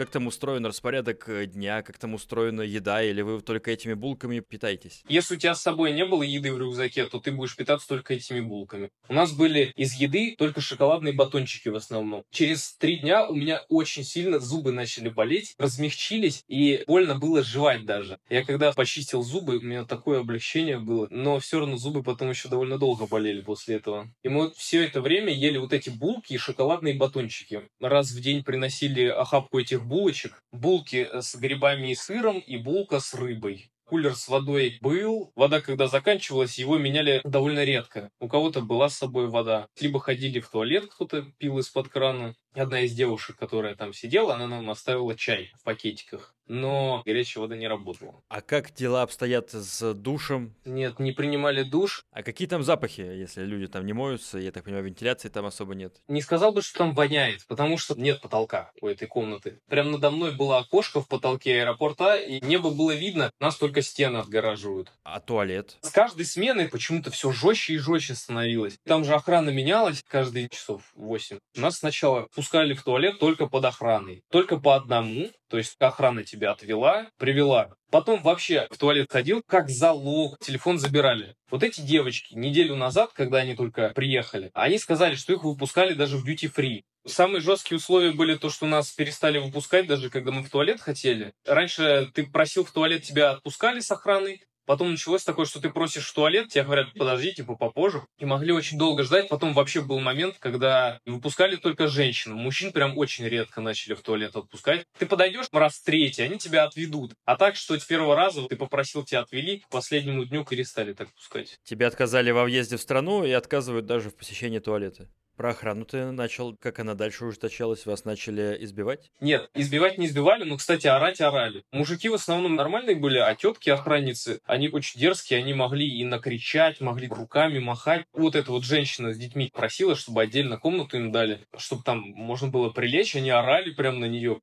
Как 0.00 0.08
там 0.08 0.26
устроен 0.26 0.64
распорядок 0.64 1.28
э, 1.28 1.44
дня, 1.44 1.82
как 1.82 1.98
там 1.98 2.14
устроена 2.14 2.62
еда, 2.62 3.02
или 3.02 3.20
вы 3.20 3.42
только 3.42 3.70
этими 3.70 3.92
булками 3.92 4.40
питаетесь? 4.40 5.04
Если 5.10 5.34
у 5.34 5.38
тебя 5.38 5.54
с 5.54 5.60
собой 5.60 5.92
не 5.92 6.06
было 6.06 6.22
еды 6.22 6.54
в 6.54 6.58
рюкзаке, 6.58 7.04
то 7.04 7.20
ты 7.20 7.30
будешь 7.30 7.54
питаться 7.54 7.86
только 7.86 8.14
этими 8.14 8.40
булками. 8.40 8.88
У 9.10 9.12
нас 9.12 9.32
были 9.32 9.74
из 9.76 9.92
еды 9.92 10.36
только 10.38 10.62
шоколадные 10.62 11.12
батончики 11.12 11.68
в 11.68 11.74
основном. 11.74 12.22
Через 12.30 12.72
три 12.78 12.96
дня 13.00 13.28
у 13.28 13.34
меня 13.34 13.60
очень 13.68 14.02
сильно 14.02 14.38
зубы 14.38 14.72
начали 14.72 15.10
болеть, 15.10 15.54
размягчились, 15.58 16.44
и 16.48 16.82
больно 16.86 17.16
было 17.16 17.42
жевать 17.42 17.84
даже. 17.84 18.18
Я 18.30 18.42
когда 18.42 18.72
почистил 18.72 19.22
зубы, 19.22 19.58
у 19.58 19.60
меня 19.60 19.84
такое 19.84 20.20
облегчение 20.20 20.78
было, 20.78 21.08
но 21.10 21.38
все 21.40 21.58
равно 21.58 21.76
зубы 21.76 22.02
потом 22.02 22.30
еще 22.30 22.48
довольно 22.48 22.78
долго 22.78 23.06
болели 23.06 23.42
после 23.42 23.76
этого. 23.76 24.10
И 24.22 24.30
мы 24.30 24.50
все 24.52 24.82
это 24.82 25.02
время 25.02 25.30
ели 25.30 25.58
вот 25.58 25.74
эти 25.74 25.90
булки 25.90 26.32
и 26.32 26.38
шоколадные 26.38 26.94
батончики. 26.94 27.68
Раз 27.80 28.12
в 28.12 28.20
день 28.22 28.42
приносили 28.42 29.04
охапку 29.04 29.58
этих 29.58 29.89
булочек. 29.90 30.42
Булки 30.52 31.08
с 31.12 31.34
грибами 31.34 31.90
и 31.90 31.94
сыром 31.94 32.38
и 32.38 32.56
булка 32.56 33.00
с 33.00 33.12
рыбой 33.14 33.70
кулер 33.90 34.14
с 34.14 34.28
водой 34.28 34.78
был. 34.80 35.32
Вода, 35.34 35.60
когда 35.60 35.88
заканчивалась, 35.88 36.58
его 36.58 36.78
меняли 36.78 37.20
довольно 37.24 37.64
редко. 37.64 38.10
У 38.20 38.28
кого-то 38.28 38.60
была 38.60 38.88
с 38.88 38.96
собой 38.96 39.26
вода. 39.26 39.66
Либо 39.80 39.98
ходили 39.98 40.38
в 40.38 40.48
туалет, 40.48 40.86
кто-то 40.86 41.22
пил 41.38 41.58
из-под 41.58 41.88
крана. 41.88 42.36
Одна 42.54 42.80
из 42.80 42.92
девушек, 42.92 43.36
которая 43.36 43.76
там 43.76 43.92
сидела, 43.92 44.34
она 44.34 44.46
нам 44.46 44.70
оставила 44.70 45.16
чай 45.16 45.52
в 45.58 45.62
пакетиках 45.62 46.34
но 46.50 47.02
горячая 47.06 47.42
вода 47.42 47.56
не 47.56 47.68
работала. 47.68 48.22
А 48.28 48.42
как 48.42 48.74
дела 48.74 49.02
обстоят 49.02 49.50
с 49.52 49.94
душем? 49.94 50.56
Нет, 50.64 50.98
не 50.98 51.12
принимали 51.12 51.62
душ. 51.62 52.04
А 52.10 52.24
какие 52.24 52.48
там 52.48 52.64
запахи, 52.64 53.00
если 53.00 53.44
люди 53.44 53.68
там 53.68 53.86
не 53.86 53.92
моются? 53.92 54.38
Я 54.38 54.50
так 54.50 54.64
понимаю, 54.64 54.84
вентиляции 54.84 55.28
там 55.28 55.46
особо 55.46 55.74
нет. 55.74 56.02
Не 56.08 56.20
сказал 56.20 56.52
бы, 56.52 56.60
что 56.60 56.78
там 56.78 56.92
воняет, 56.92 57.46
потому 57.46 57.78
что 57.78 57.94
нет 57.94 58.20
потолка 58.20 58.72
у 58.80 58.88
этой 58.88 59.06
комнаты. 59.06 59.60
Прям 59.68 59.92
надо 59.92 60.10
мной 60.10 60.34
было 60.34 60.58
окошко 60.58 61.00
в 61.00 61.06
потолке 61.06 61.60
аэропорта, 61.60 62.16
и 62.16 62.44
небо 62.44 62.70
было 62.70 62.90
видно, 62.90 63.30
нас 63.38 63.56
только 63.56 63.80
стены 63.80 64.16
отгораживают. 64.16 64.90
А 65.04 65.20
туалет? 65.20 65.76
С 65.82 65.90
каждой 65.90 66.24
сменой 66.24 66.68
почему-то 66.68 67.12
все 67.12 67.30
жестче 67.30 67.74
и 67.74 67.78
жестче 67.78 68.16
становилось. 68.16 68.76
Там 68.84 69.04
же 69.04 69.14
охрана 69.14 69.50
менялась 69.50 70.02
каждые 70.04 70.48
часов 70.48 70.82
8. 70.96 71.38
Нас 71.54 71.78
сначала 71.78 72.26
пускали 72.40 72.72
в 72.72 72.82
туалет 72.82 73.18
только 73.18 73.48
под 73.48 73.66
охраной. 73.66 74.22
Только 74.30 74.56
по 74.56 74.74
одному, 74.74 75.28
то 75.50 75.58
есть 75.58 75.76
охрана 75.78 76.24
тебя 76.24 76.52
отвела, 76.52 77.10
привела. 77.18 77.74
Потом 77.90 78.22
вообще 78.22 78.66
в 78.70 78.78
туалет 78.78 79.08
ходил, 79.12 79.42
как 79.46 79.68
залог, 79.68 80.38
телефон 80.38 80.78
забирали. 80.78 81.34
Вот 81.50 81.62
эти 81.62 81.82
девочки 81.82 82.32
неделю 82.32 82.76
назад, 82.76 83.10
когда 83.12 83.38
они 83.38 83.54
только 83.54 83.90
приехали, 83.90 84.50
они 84.54 84.78
сказали, 84.78 85.16
что 85.16 85.34
их 85.34 85.44
выпускали 85.44 85.92
даже 85.92 86.16
в 86.16 86.26
duty-free. 86.26 86.80
Самые 87.06 87.42
жесткие 87.42 87.76
условия 87.76 88.12
были 88.12 88.36
то, 88.36 88.48
что 88.48 88.66
нас 88.66 88.90
перестали 88.90 89.36
выпускать, 89.36 89.86
даже 89.86 90.08
когда 90.08 90.30
мы 90.30 90.42
в 90.42 90.48
туалет 90.48 90.80
хотели. 90.80 91.34
Раньше 91.44 92.10
ты 92.14 92.24
просил 92.24 92.64
в 92.64 92.72
туалет, 92.72 93.02
тебя 93.02 93.32
отпускали 93.32 93.80
с 93.80 93.90
охраной, 93.90 94.42
Потом 94.70 94.92
началось 94.92 95.24
такое, 95.24 95.46
что 95.46 95.60
ты 95.60 95.68
просишь 95.68 96.06
в 96.06 96.14
туалет, 96.14 96.50
тебе 96.50 96.62
говорят, 96.62 96.92
подожди, 96.96 97.32
типа, 97.32 97.56
попозже. 97.56 98.04
И 98.20 98.24
могли 98.24 98.52
очень 98.52 98.78
долго 98.78 99.02
ждать. 99.02 99.28
Потом 99.28 99.52
вообще 99.52 99.80
был 99.80 99.98
момент, 99.98 100.36
когда 100.38 101.00
выпускали 101.04 101.56
только 101.56 101.88
женщин. 101.88 102.34
Мужчин 102.34 102.70
прям 102.70 102.96
очень 102.96 103.26
редко 103.26 103.60
начали 103.60 103.94
в 103.94 104.00
туалет 104.00 104.36
отпускать. 104.36 104.84
Ты 104.96 105.06
подойдешь 105.06 105.46
раз 105.50 105.80
третий, 105.80 106.22
они 106.22 106.38
тебя 106.38 106.62
отведут. 106.62 107.14
А 107.24 107.34
так, 107.34 107.56
что 107.56 107.76
с 107.76 107.84
первого 107.84 108.14
раза 108.14 108.46
ты 108.46 108.54
попросил, 108.54 109.04
тебя 109.04 109.22
отвели, 109.22 109.58
к 109.58 109.68
последнему 109.70 110.24
дню 110.24 110.44
перестали 110.44 110.92
так 110.92 111.12
пускать. 111.14 111.58
Тебя 111.64 111.88
отказали 111.88 112.30
во 112.30 112.44
въезде 112.44 112.76
в 112.76 112.80
страну 112.80 113.24
и 113.24 113.32
отказывают 113.32 113.86
даже 113.86 114.10
в 114.10 114.16
посещении 114.16 114.60
туалета. 114.60 115.08
Про 115.40 115.52
охрану 115.52 115.86
ты 115.86 116.10
начал, 116.10 116.54
как 116.54 116.80
она 116.80 116.94
дальше 116.94 117.24
ужесточалась, 117.24 117.86
вас 117.86 118.04
начали 118.04 118.58
избивать? 118.60 119.10
Нет, 119.22 119.48
избивать 119.54 119.96
не 119.96 120.04
избивали, 120.04 120.44
но, 120.44 120.58
кстати, 120.58 120.86
орать 120.86 121.22
орали. 121.22 121.64
Мужики 121.72 122.10
в 122.10 122.14
основном 122.14 122.56
нормальные 122.56 122.96
были, 122.96 123.16
а 123.16 123.34
тетки 123.34 123.70
охранницы, 123.70 124.42
они 124.44 124.68
очень 124.68 125.00
дерзкие, 125.00 125.38
они 125.38 125.54
могли 125.54 125.88
и 125.88 126.04
накричать, 126.04 126.82
могли 126.82 127.08
руками 127.08 127.58
махать. 127.58 128.04
Вот 128.12 128.36
эта 128.36 128.52
вот 128.52 128.64
женщина 128.64 129.14
с 129.14 129.16
детьми 129.16 129.50
просила, 129.50 129.96
чтобы 129.96 130.20
отдельно 130.20 130.58
комнату 130.58 130.98
им 130.98 131.10
дали, 131.10 131.40
чтобы 131.56 131.84
там 131.84 132.00
можно 132.00 132.48
было 132.48 132.68
прилечь, 132.68 133.16
они 133.16 133.30
орали 133.30 133.70
прямо 133.70 134.00
на 134.00 134.08
нее. 134.08 134.42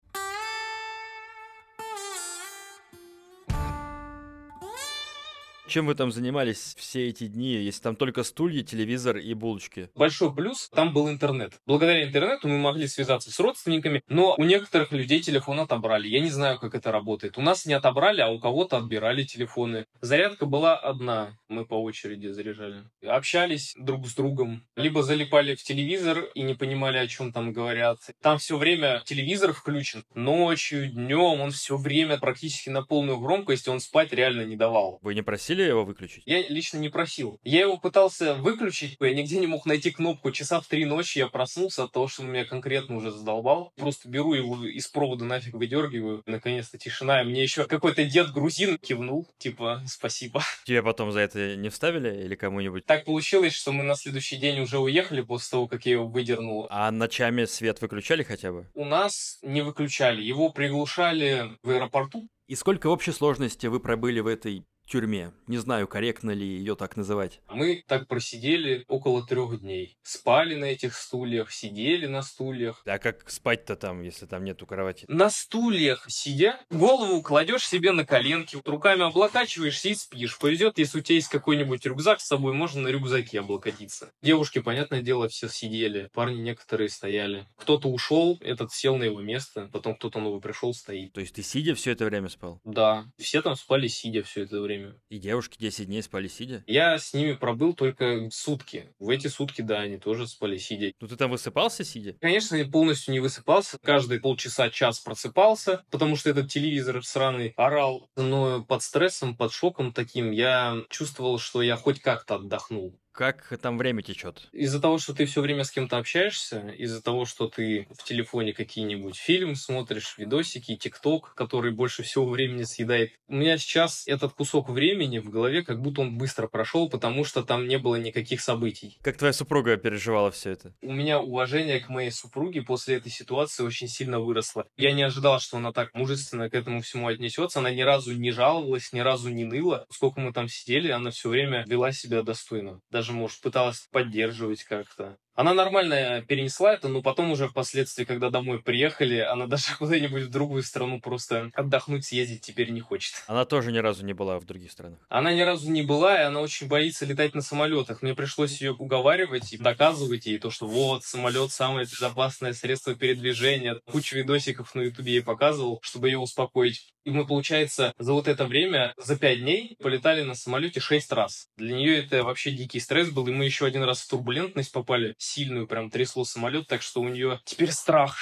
Чем 5.68 5.86
вы 5.88 5.96
там 5.96 6.14
занимались 6.14 6.76
все 6.78 7.10
эти 7.10 7.28
дни, 7.28 7.52
если 7.52 7.82
там 7.82 7.98
только 7.98 8.24
стулья, 8.24 8.64
телевизор 8.64 9.18
и 9.18 9.34
булочки? 9.34 9.90
Большой 9.96 10.34
плюс, 10.34 10.70
там 10.70 10.94
был 10.94 11.10
интернет. 11.10 11.60
Благодаря 11.66 12.06
интернету 12.06 12.48
мы 12.48 12.58
могли 12.58 12.88
связаться 12.88 13.32
с 13.32 13.40
родственниками, 13.40 14.02
но 14.08 14.36
у 14.38 14.44
некоторых 14.46 14.94
людей 14.94 15.20
телефон 15.20 15.60
отобрали. 15.60 16.08
Я 16.08 16.22
не 16.22 16.30
знаю, 16.30 16.58
как 16.58 16.74
это 16.74 16.94
работает. 16.94 17.38
У 17.38 17.42
нас 17.42 17.66
не 17.66 17.74
отобрали, 17.74 18.22
а 18.22 18.30
у 18.30 18.40
кого-то 18.40 18.78
отбирали 18.78 19.24
телефоны. 19.24 19.86
Зарядка 20.00 20.46
была 20.46 20.78
одна, 20.78 21.38
мы 21.50 21.66
по 21.66 21.76
очереди 21.76 22.28
заряжали. 22.28 22.84
Общались 23.06 23.76
друг 23.78 24.08
с 24.08 24.16
другом, 24.16 24.64
либо 24.78 25.04
залипали 25.04 25.56
в 25.56 25.64
телевизор 25.64 26.30
и 26.34 26.44
не 26.44 26.54
понимали, 26.54 26.98
о 26.98 27.08
чем 27.08 27.34
там 27.34 27.52
говорят. 27.52 28.00
Там 28.22 28.38
все 28.38 28.58
время 28.58 29.02
телевизор 29.04 29.52
включен. 29.52 30.06
Ночью, 30.16 30.88
днем, 30.88 31.42
он 31.42 31.52
все 31.52 31.76
время 31.76 32.18
практически 32.18 32.70
на 32.70 32.84
полную 32.84 33.20
громкость, 33.20 33.68
он 33.68 33.82
спать 33.82 34.14
реально 34.14 34.44
не 34.46 34.56
давал. 34.56 35.00
Вы 35.02 35.14
не 35.14 35.24
просили 35.24 35.57
просили 35.58 35.70
его 35.70 35.86
выключить? 35.86 36.24
Я 36.26 36.48
лично 36.48 36.78
не 36.78 36.90
просил. 36.90 37.40
Я 37.44 37.62
его 37.62 37.78
пытался 37.78 38.36
выключить, 38.36 38.98
я 39.00 39.14
нигде 39.14 39.40
не 39.40 39.48
мог 39.48 39.66
найти 39.66 39.92
кнопку. 39.92 40.32
Часа 40.32 40.60
в 40.62 40.68
три 40.68 40.86
ночи 40.86 41.20
я 41.20 41.28
проснулся 41.28 41.84
от 41.84 41.92
того, 41.92 42.08
что 42.08 42.22
он 42.22 42.32
меня 42.32 42.46
конкретно 42.46 42.98
уже 42.98 43.12
задолбал. 43.12 43.72
Просто 43.76 44.10
беру 44.10 44.34
его 44.34 44.66
из 44.66 44.88
провода 44.88 45.26
нафиг 45.26 45.56
выдергиваю. 45.56 46.24
Наконец-то 46.26 46.78
тишина. 46.78 47.22
И 47.22 47.26
мне 47.26 47.44
еще 47.44 47.66
какой-то 47.66 48.06
дед 48.06 48.32
грузин 48.32 48.78
кивнул, 48.78 49.28
типа, 49.38 49.82
спасибо. 49.88 50.42
Тебя 50.66 50.84
потом 50.84 51.12
за 51.12 51.22
это 51.22 51.56
не 51.56 51.70
вставили 51.70 52.24
или 52.24 52.36
кому-нибудь? 52.36 52.86
Так 52.86 53.06
получилось, 53.06 53.54
что 53.54 53.72
мы 53.72 53.84
на 53.84 53.96
следующий 53.96 54.38
день 54.38 54.60
уже 54.60 54.80
уехали 54.80 55.22
после 55.22 55.52
того, 55.52 55.68
как 55.68 55.86
я 55.86 55.94
его 55.94 56.08
выдернул. 56.08 56.68
А 56.70 56.92
ночами 56.92 57.46
свет 57.46 57.82
выключали 57.82 58.24
хотя 58.24 58.52
бы? 58.52 58.68
У 58.74 58.86
нас 58.86 59.40
не 59.42 59.62
выключали. 59.62 60.22
Его 60.22 60.50
приглушали 60.50 61.58
в 61.64 61.70
аэропорту. 61.70 62.28
И 62.48 62.56
сколько 62.56 62.88
в 62.88 62.92
общей 62.92 63.12
сложности 63.12 63.68
вы 63.68 63.82
пробыли 63.82 64.22
в 64.22 64.28
этой 64.28 64.64
тюрьме. 64.88 65.32
Не 65.46 65.58
знаю, 65.58 65.88
корректно 65.88 66.32
ли 66.32 66.46
ее 66.46 66.76
так 66.76 66.96
называть. 66.98 67.42
Мы 67.50 67.84
так 67.88 68.08
просидели 68.08 68.86
около 68.88 69.26
трех 69.26 69.60
дней. 69.60 69.98
Спали 70.02 70.56
на 70.56 70.66
этих 70.66 70.96
стульях, 70.96 71.52
сидели 71.52 72.08
на 72.08 72.22
стульях. 72.22 72.82
А 72.86 72.98
как 72.98 73.30
спать-то 73.30 73.76
там, 73.76 74.02
если 74.02 74.26
там 74.26 74.44
нету 74.44 74.66
кровати? 74.66 75.06
На 75.08 75.30
стульях 75.30 76.06
сидя, 76.08 76.60
голову 76.70 77.22
кладешь 77.22 77.68
себе 77.68 77.92
на 77.92 78.06
коленки, 78.06 78.58
руками 78.66 79.04
облокачиваешься 79.04 79.90
и 79.90 79.96
спишь. 79.96 80.38
Повезет, 80.40 80.78
если 80.78 81.00
у 81.00 81.02
тебя 81.02 81.16
есть 81.16 81.30
какой-нибудь 81.30 81.86
рюкзак 81.86 82.22
с 82.22 82.28
собой, 82.28 82.54
можно 82.54 82.82
на 82.82 82.88
рюкзаке 82.88 83.42
облокотиться. 83.42 84.12
Девушки, 84.22 84.60
понятное 84.60 85.02
дело, 85.02 85.28
все 85.28 85.50
сидели. 85.50 86.10
Парни 86.14 86.42
некоторые 86.42 86.90
стояли. 86.90 87.46
Кто-то 87.58 87.90
ушел, 87.90 88.38
этот 88.42 88.72
сел 88.72 88.98
на 88.98 89.04
его 89.04 89.22
место, 89.22 89.70
потом 89.74 89.96
кто-то 89.96 90.20
новый 90.20 90.42
пришел, 90.42 90.74
стоит. 90.74 91.14
То 91.14 91.22
есть 91.22 91.36
ты 91.36 91.44
сидя 91.44 91.76
все 91.76 91.92
это 91.92 92.06
время 92.06 92.30
спал? 92.30 92.62
Да. 92.64 93.06
Все 93.18 93.42
там 93.42 93.56
спали 93.56 93.88
сидя 93.88 94.24
все 94.24 94.44
это 94.44 94.62
время 94.62 94.77
время. 94.78 94.96
И 95.10 95.20
девушки 95.20 95.58
10 95.60 95.88
дней 95.88 96.02
спали 96.02 96.28
сидя? 96.28 96.64
Я 96.68 96.98
с 96.98 97.14
ними 97.14 97.34
пробыл 97.34 97.74
только 97.74 98.30
сутки. 98.32 98.94
В 99.00 99.10
эти 99.10 99.28
сутки, 99.28 99.62
да, 99.62 99.80
они 99.80 99.98
тоже 99.98 100.28
спали 100.28 100.58
сидя. 100.58 100.92
Ну 101.00 101.08
ты 101.08 101.16
там 101.16 101.32
высыпался 101.32 101.84
сидя? 101.84 102.14
Конечно, 102.22 102.56
я 102.56 102.66
полностью 102.66 103.14
не 103.14 103.20
высыпался. 103.20 103.78
Каждые 103.80 104.20
полчаса-час 104.20 105.00
просыпался, 105.00 105.84
потому 105.92 106.16
что 106.16 106.30
этот 106.30 106.50
телевизор 106.50 107.04
сраный 107.04 107.54
орал. 107.58 108.10
Но 108.16 108.64
под 108.64 108.82
стрессом, 108.82 109.36
под 109.36 109.52
шоком 109.52 109.94
таким 109.94 110.32
я 110.32 110.78
чувствовал, 110.90 111.40
что 111.40 111.62
я 111.62 111.76
хоть 111.76 112.00
как-то 112.02 112.36
отдохнул 112.36 113.00
Как 113.18 113.52
там 113.64 113.80
время 113.80 114.04
течет? 114.04 114.48
Из-за 114.52 114.80
того, 114.80 115.00
что 115.00 115.12
ты 115.12 115.26
все 115.26 115.42
время 115.42 115.64
с 115.64 115.72
кем-то 115.72 115.98
общаешься, 115.98 116.70
из-за 116.78 117.02
того, 117.02 117.26
что 117.26 117.48
ты 117.48 117.88
в 117.98 118.04
телефоне 118.04 118.54
какие-нибудь 118.54 119.18
фильмы 119.18 119.56
смотришь, 119.56 120.20
видосики, 120.20 120.76
тикток, 120.76 121.34
который 121.34 121.72
больше 121.72 122.04
всего 122.04 122.28
времени 122.30 122.62
съедает. 122.62 123.14
У 123.28 123.34
меня 123.34 123.58
сейчас 123.58 124.08
этот 124.08 124.34
кусок 124.34 124.70
времени 124.70 125.18
в 125.18 125.32
голове, 125.32 125.64
как 125.64 125.82
будто 125.82 126.02
он 126.02 126.16
быстро 126.20 126.46
прошел, 126.46 126.92
потому 126.92 127.24
что 127.24 127.42
там 127.42 127.68
не 127.68 127.80
было 127.80 127.96
никаких 127.96 128.40
событий. 128.40 129.00
Как 129.02 129.18
твоя 129.18 129.34
супруга 129.34 129.78
переживала 129.78 130.30
все 130.30 130.52
это? 130.52 130.76
У 130.84 130.94
меня 130.94 131.20
уважение 131.20 131.80
к 131.80 131.90
моей 131.90 132.12
супруге 132.12 132.62
после 132.62 132.98
этой 132.98 133.12
ситуации 133.12 133.64
очень 133.64 133.88
сильно 133.88 134.20
выросло. 134.20 134.68
Я 134.78 134.92
не 134.92 135.02
ожидал, 135.02 135.40
что 135.40 135.58
она 135.58 135.72
так 135.72 135.92
мужественно 135.96 136.52
к 136.52 136.54
этому 136.54 136.82
всему 136.82 137.08
отнесется. 137.08 137.58
Она 137.58 137.72
ни 137.72 137.82
разу 137.82 138.14
не 138.14 138.30
жаловалась, 138.30 138.94
ни 138.94 139.00
разу 139.00 139.30
не 139.30 139.44
ныла. 139.44 139.88
Сколько 139.90 140.20
мы 140.20 140.34
там 140.34 140.48
сидели, 140.48 140.92
она 140.92 141.10
все 141.10 141.30
время 141.30 141.66
вела 141.68 141.92
себя 141.92 142.22
достойно. 142.22 142.80
Даже, 142.92 143.07
может, 143.14 143.42
пыталась 143.42 143.88
поддерживать 143.92 144.64
как-то. 144.64 145.18
Она 145.38 145.54
нормально 145.54 146.26
перенесла 146.28 146.74
это, 146.74 146.88
но 146.88 147.04
потом 147.04 147.32
уже 147.32 147.48
впоследствии, 147.48 148.06
когда 148.06 148.32
домой 148.32 148.60
приехали, 148.60 149.20
она 149.20 149.46
даже 149.46 149.66
куда-нибудь 149.78 150.24
в 150.24 150.32
другую 150.32 150.64
страну 150.64 151.00
просто 151.00 151.52
отдохнуть, 151.54 152.06
съездить 152.06 152.42
теперь 152.42 152.72
не 152.72 152.82
хочет. 152.82 153.14
Она 153.28 153.46
тоже 153.46 153.72
ни 153.72 153.78
разу 153.78 154.04
не 154.04 154.14
была 154.14 154.40
в 154.40 154.46
других 154.46 154.72
странах? 154.72 154.98
Она 155.10 155.34
ни 155.34 155.42
разу 155.42 155.70
не 155.72 155.84
была, 155.84 156.20
и 156.20 156.26
она 156.26 156.42
очень 156.42 156.68
боится 156.68 157.06
летать 157.06 157.36
на 157.36 157.44
самолетах. 157.44 158.02
Мне 158.02 158.16
пришлось 158.16 158.60
ее 158.60 158.74
уговаривать 158.74 159.54
и 159.54 159.58
доказывать 159.60 160.26
ей 160.26 160.40
то, 160.40 160.50
что 160.50 160.66
вот, 160.66 161.04
самолет 161.04 161.52
самое 161.52 161.86
безопасное 161.86 162.54
средство 162.54 162.96
передвижения. 162.96 163.80
Кучу 163.86 164.18
видосиков 164.18 164.74
на 164.74 164.82
ютубе 164.82 165.14
ей 165.14 165.22
показывал, 165.22 165.80
чтобы 165.84 166.10
ее 166.10 166.18
успокоить. 166.18 166.94
И 167.08 167.10
мы, 167.10 167.26
получается, 167.26 167.94
за 167.98 168.12
вот 168.12 168.28
это 168.28 168.46
время, 168.46 168.94
за 168.98 169.18
пять 169.18 169.40
дней, 169.40 169.78
полетали 169.80 170.24
на 170.24 170.36
самолете 170.36 170.82
шесть 170.82 171.10
раз. 171.14 171.48
Для 171.56 171.74
нее 171.74 172.04
это 172.04 172.24
вообще 172.24 172.52
дикий 172.52 172.82
стресс 172.82 173.12
был, 173.12 173.26
и 173.28 173.32
мы 173.32 173.46
еще 173.46 173.66
один 173.66 173.84
раз 173.84 174.02
в 174.02 174.10
турбулентность 174.10 174.74
попали, 174.74 175.16
сильную 175.28 175.68
прям 175.68 175.90
трясло 175.90 176.24
самолет, 176.24 176.68
так 176.68 176.82
что 176.82 177.02
у 177.02 177.10
нее 177.10 177.42
теперь 177.46 177.72
страх 177.72 178.18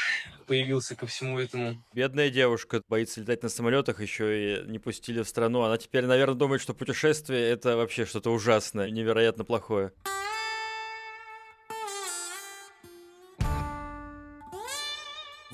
появился 0.47 0.95
ко 0.95 1.05
всему 1.05 1.39
этому. 1.39 1.83
Бедная 1.93 2.29
девушка 2.29 2.81
боится 2.87 3.21
летать 3.21 3.43
на 3.43 3.49
самолетах, 3.49 4.01
еще 4.01 4.61
и 4.63 4.67
не 4.67 4.79
пустили 4.79 5.21
в 5.21 5.27
страну. 5.27 5.61
Она 5.61 5.77
теперь, 5.77 6.05
наверное, 6.05 6.35
думает, 6.35 6.61
что 6.61 6.73
путешествие 6.73 7.49
это 7.49 7.77
вообще 7.77 8.05
что-то 8.05 8.31
ужасное, 8.31 8.89
невероятно 8.89 9.43
плохое. 9.43 9.91